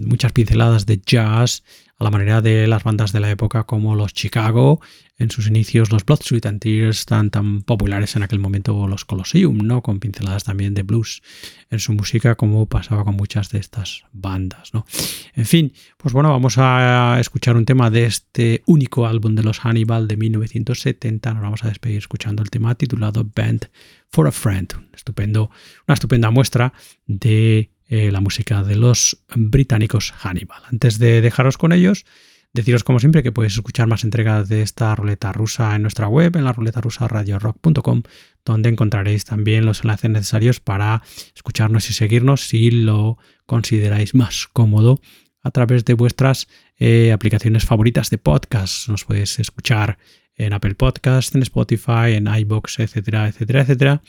muchas 0.04 0.32
pinceladas 0.32 0.86
de 0.86 1.00
jazz 1.04 1.62
a 1.98 2.04
la 2.04 2.10
manera 2.10 2.40
de 2.40 2.66
las 2.68 2.84
bandas 2.84 3.12
de 3.12 3.18
la 3.18 3.30
época 3.30 3.64
como 3.64 3.96
los 3.96 4.14
Chicago, 4.14 4.80
en 5.18 5.32
sus 5.32 5.48
inicios 5.48 5.90
los 5.90 6.04
Blood, 6.04 6.20
and 6.44 6.60
Tears, 6.60 7.06
tan, 7.06 7.30
tan 7.30 7.62
populares 7.62 8.14
en 8.14 8.22
aquel 8.22 8.38
momento 8.38 8.86
los 8.86 9.04
Colosseum, 9.04 9.58
¿no? 9.58 9.82
con 9.82 9.98
pinceladas 9.98 10.44
también 10.44 10.74
de 10.74 10.84
blues 10.84 11.22
en 11.70 11.80
su 11.80 11.92
música 11.92 12.36
como 12.36 12.66
pasaba 12.66 13.04
con 13.04 13.16
muchas 13.16 13.50
de 13.50 13.58
estas 13.58 14.04
bandas. 14.12 14.72
¿no? 14.72 14.86
En 15.34 15.44
fin, 15.44 15.72
pues 15.96 16.14
bueno, 16.14 16.30
vamos 16.30 16.54
a 16.58 17.18
escuchar 17.18 17.56
un 17.56 17.64
tema 17.64 17.90
de 17.90 18.04
este 18.04 18.62
único 18.66 19.06
álbum 19.06 19.34
de 19.34 19.42
los 19.42 19.58
Hannibal 19.58 20.06
de 20.06 20.16
1970. 20.16 21.34
Nos 21.34 21.42
vamos 21.42 21.64
a 21.64 21.68
despedir 21.68 21.98
escuchando 21.98 22.44
el 22.44 22.50
tema 22.50 22.76
titulado 22.76 23.28
Band 23.34 23.70
for 24.08 24.28
a 24.28 24.32
Friend, 24.32 24.72
estupendo, 24.94 25.50
una 25.88 25.94
estupenda 25.94 26.30
muestra 26.30 26.72
de 27.06 27.70
eh, 27.88 28.10
la 28.12 28.20
música 28.20 28.62
de 28.62 28.76
los 28.76 29.24
británicos 29.34 30.12
Hannibal. 30.12 30.62
Antes 30.70 30.98
de 30.98 31.20
dejaros 31.20 31.58
con 31.58 31.72
ellos, 31.72 32.04
deciros 32.52 32.84
como 32.84 33.00
siempre 33.00 33.22
que 33.22 33.32
podéis 33.32 33.54
escuchar 33.54 33.86
más 33.86 34.04
entregas 34.04 34.48
de 34.48 34.62
esta 34.62 34.94
ruleta 34.94 35.32
rusa 35.32 35.74
en 35.74 35.82
nuestra 35.82 36.08
web, 36.08 36.36
en 36.36 36.44
la 36.44 36.52
ruleta 36.52 36.80
rusa 36.80 37.08
radiorock.com, 37.08 38.02
donde 38.44 38.68
encontraréis 38.68 39.24
también 39.24 39.66
los 39.66 39.82
enlaces 39.82 40.10
necesarios 40.10 40.60
para 40.60 41.02
escucharnos 41.34 41.88
y 41.90 41.94
seguirnos 41.94 42.42
si 42.42 42.70
lo 42.70 43.18
consideráis 43.46 44.14
más 44.14 44.48
cómodo 44.52 45.00
a 45.42 45.50
través 45.50 45.84
de 45.84 45.94
vuestras 45.94 46.48
eh, 46.76 47.12
aplicaciones 47.12 47.64
favoritas 47.64 48.10
de 48.10 48.18
podcast. 48.18 48.88
Nos 48.88 49.04
podéis 49.04 49.38
escuchar 49.38 49.98
en 50.34 50.52
Apple 50.52 50.74
Podcasts, 50.74 51.34
en 51.34 51.42
Spotify, 51.42 52.14
en 52.14 52.26
iBox, 52.26 52.78
etcétera, 52.80 53.28
etcétera, 53.28 53.62
etcétera. 53.62 54.02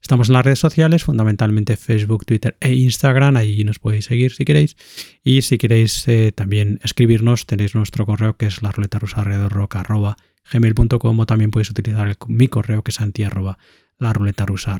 Estamos 0.00 0.28
en 0.28 0.34
las 0.34 0.44
redes 0.44 0.58
sociales, 0.58 1.04
fundamentalmente 1.04 1.76
Facebook, 1.76 2.24
Twitter 2.24 2.56
e 2.60 2.72
Instagram. 2.72 3.36
Allí 3.36 3.64
nos 3.64 3.78
podéis 3.78 4.06
seguir 4.06 4.32
si 4.32 4.44
queréis. 4.44 4.76
Y 5.22 5.42
si 5.42 5.58
queréis 5.58 6.06
eh, 6.08 6.32
también 6.34 6.80
escribirnos, 6.82 7.46
tenéis 7.46 7.74
nuestro 7.74 8.06
correo 8.06 8.36
que 8.36 8.46
es 8.46 8.62
la 8.62 8.72
ruleta 8.72 8.98
rusa 8.98 9.22
o 9.22 9.24
también 11.26 11.50
podéis 11.50 11.70
utilizar 11.70 12.16
mi 12.26 12.48
correo 12.48 12.82
que 12.82 12.90
es 12.90 13.00
anti 13.00 13.24
la 13.98 14.12
ruleta 14.12 14.46
rusa 14.46 14.76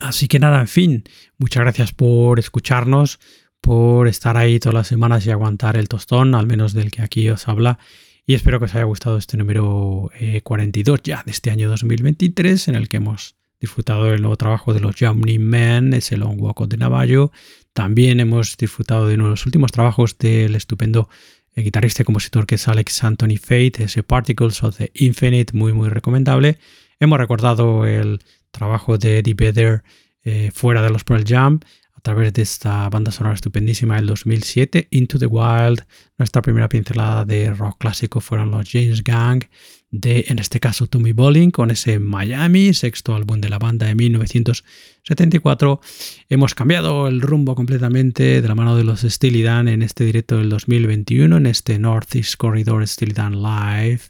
Así 0.00 0.28
que 0.28 0.38
nada, 0.38 0.60
en 0.60 0.68
fin, 0.68 1.04
muchas 1.36 1.62
gracias 1.62 1.92
por 1.92 2.38
escucharnos, 2.38 3.20
por 3.60 4.08
estar 4.08 4.38
ahí 4.38 4.58
todas 4.58 4.74
las 4.74 4.88
semanas 4.88 5.26
y 5.26 5.30
aguantar 5.30 5.76
el 5.76 5.88
tostón, 5.88 6.34
al 6.34 6.46
menos 6.46 6.72
del 6.72 6.90
que 6.90 7.02
aquí 7.02 7.28
os 7.28 7.48
habla. 7.48 7.78
Y 8.26 8.34
espero 8.34 8.58
que 8.58 8.66
os 8.66 8.74
haya 8.74 8.84
gustado 8.84 9.16
este 9.16 9.36
número 9.36 10.10
42 10.42 10.98
eh, 10.98 11.02
ya 11.04 11.22
de 11.24 11.32
este 11.32 11.50
año 11.50 11.68
2023, 11.68 12.68
en 12.68 12.74
el 12.74 12.88
que 12.88 12.98
hemos 12.98 13.36
disfrutado 13.60 14.04
del 14.04 14.22
nuevo 14.22 14.36
trabajo 14.36 14.72
de 14.72 14.80
los 14.80 14.96
Journey 14.98 15.38
Men, 15.38 15.92
ese 15.92 16.16
Long 16.16 16.40
Walk 16.40 16.68
the 16.68 16.76
Navajo. 16.76 17.32
También 17.72 18.20
hemos 18.20 18.56
disfrutado 18.56 19.06
de 19.06 19.14
uno 19.14 19.24
de 19.24 19.30
los 19.30 19.46
últimos 19.46 19.70
trabajos 19.70 20.16
del 20.18 20.54
estupendo 20.54 21.08
eh, 21.54 21.62
guitarrista 21.62 22.02
y 22.02 22.04
compositor 22.04 22.46
que 22.46 22.54
es 22.54 22.68
Alex 22.68 23.04
Anthony 23.04 23.36
Fate, 23.40 23.84
ese 23.84 24.02
Particles 24.02 24.62
of 24.62 24.76
the 24.76 24.90
Infinite, 24.94 25.56
muy 25.56 25.72
muy 25.72 25.88
recomendable. 25.88 26.58
Hemos 26.98 27.18
recordado 27.18 27.86
el 27.86 28.20
trabajo 28.50 28.98
de 28.98 29.18
Eddie 29.18 29.34
Vedder 29.34 29.82
eh, 30.22 30.50
fuera 30.52 30.82
de 30.82 30.90
los 30.90 31.04
Pearl 31.04 31.24
Jam 31.26 31.60
a 32.00 32.02
través 32.02 32.32
de 32.32 32.40
esta 32.40 32.88
banda 32.88 33.10
sonora 33.12 33.34
estupendísima 33.34 33.96
del 33.96 34.06
2007, 34.06 34.88
Into 34.90 35.18
the 35.18 35.26
Wild. 35.26 35.84
Nuestra 36.16 36.40
primera 36.40 36.66
pincelada 36.66 37.26
de 37.26 37.52
rock 37.52 37.76
clásico 37.78 38.22
fueron 38.22 38.50
los 38.50 38.70
James 38.70 39.04
Gang, 39.04 39.44
de 39.90 40.24
en 40.28 40.38
este 40.38 40.60
caso 40.60 40.86
Tommy 40.86 41.12
Bowling, 41.12 41.50
con 41.50 41.70
ese 41.70 41.98
Miami, 41.98 42.72
sexto 42.72 43.14
álbum 43.14 43.42
de 43.42 43.50
la 43.50 43.58
banda 43.58 43.86
de 43.86 43.94
1974. 43.96 45.82
Hemos 46.30 46.54
cambiado 46.54 47.06
el 47.06 47.20
rumbo 47.20 47.54
completamente 47.54 48.40
de 48.40 48.48
la 48.48 48.54
mano 48.54 48.76
de 48.76 48.84
los 48.84 49.02
Steely 49.02 49.42
Dan 49.42 49.68
en 49.68 49.82
este 49.82 50.04
directo 50.04 50.38
del 50.38 50.48
2021, 50.48 51.36
en 51.36 51.44
este 51.44 51.78
Northeast 51.78 52.36
Corridor 52.36 52.88
Steely 52.88 53.12
Dan 53.12 53.42
Live. 53.42 54.00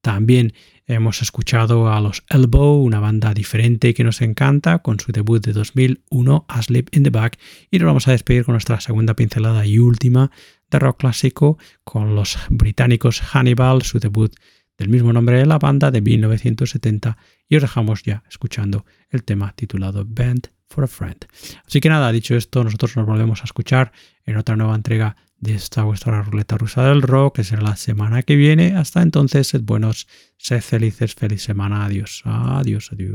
También 0.00 0.54
Hemos 0.86 1.22
escuchado 1.22 1.90
a 1.90 1.98
los 2.02 2.24
Elbow, 2.28 2.82
una 2.82 3.00
banda 3.00 3.32
diferente 3.32 3.94
que 3.94 4.04
nos 4.04 4.20
encanta, 4.20 4.80
con 4.80 5.00
su 5.00 5.12
debut 5.12 5.42
de 5.42 5.54
2001, 5.54 6.44
Asleep 6.46 6.94
in 6.94 7.04
the 7.04 7.08
Back, 7.08 7.38
y 7.70 7.78
nos 7.78 7.86
vamos 7.86 8.06
a 8.06 8.10
despedir 8.10 8.44
con 8.44 8.52
nuestra 8.52 8.82
segunda 8.82 9.14
pincelada 9.14 9.64
y 9.64 9.78
última 9.78 10.30
de 10.70 10.78
rock 10.78 10.98
clásico, 10.98 11.56
con 11.84 12.14
los 12.14 12.36
británicos 12.50 13.22
Hannibal, 13.22 13.80
su 13.80 13.98
debut 13.98 14.34
del 14.76 14.90
mismo 14.90 15.10
nombre 15.14 15.38
de 15.38 15.46
la 15.46 15.58
banda 15.58 15.90
de 15.90 16.02
1970, 16.02 17.16
y 17.48 17.56
os 17.56 17.62
dejamos 17.62 18.02
ya 18.02 18.22
escuchando 18.28 18.84
el 19.08 19.24
tema 19.24 19.54
titulado 19.56 20.04
Band 20.06 20.50
for 20.68 20.84
a 20.84 20.86
Friend. 20.86 21.24
Así 21.66 21.80
que 21.80 21.88
nada, 21.88 22.12
dicho 22.12 22.36
esto, 22.36 22.62
nosotros 22.62 22.94
nos 22.94 23.06
volvemos 23.06 23.40
a 23.40 23.44
escuchar 23.44 23.92
en 24.26 24.36
otra 24.36 24.54
nueva 24.54 24.74
entrega 24.74 25.16
de 25.44 25.54
esta 25.54 25.84
vuestra 25.84 26.22
ruleta 26.22 26.56
rusa 26.56 26.82
del 26.84 27.02
rock, 27.02 27.36
que 27.36 27.44
será 27.44 27.62
la 27.62 27.76
semana 27.76 28.22
que 28.22 28.34
viene. 28.34 28.76
Hasta 28.76 29.02
entonces, 29.02 29.48
sed 29.48 29.60
buenos, 29.62 30.08
sed 30.38 30.62
felices, 30.62 31.14
feliz 31.14 31.42
semana. 31.42 31.84
Adiós, 31.84 32.22
adiós, 32.24 32.90
adiós. 32.92 33.14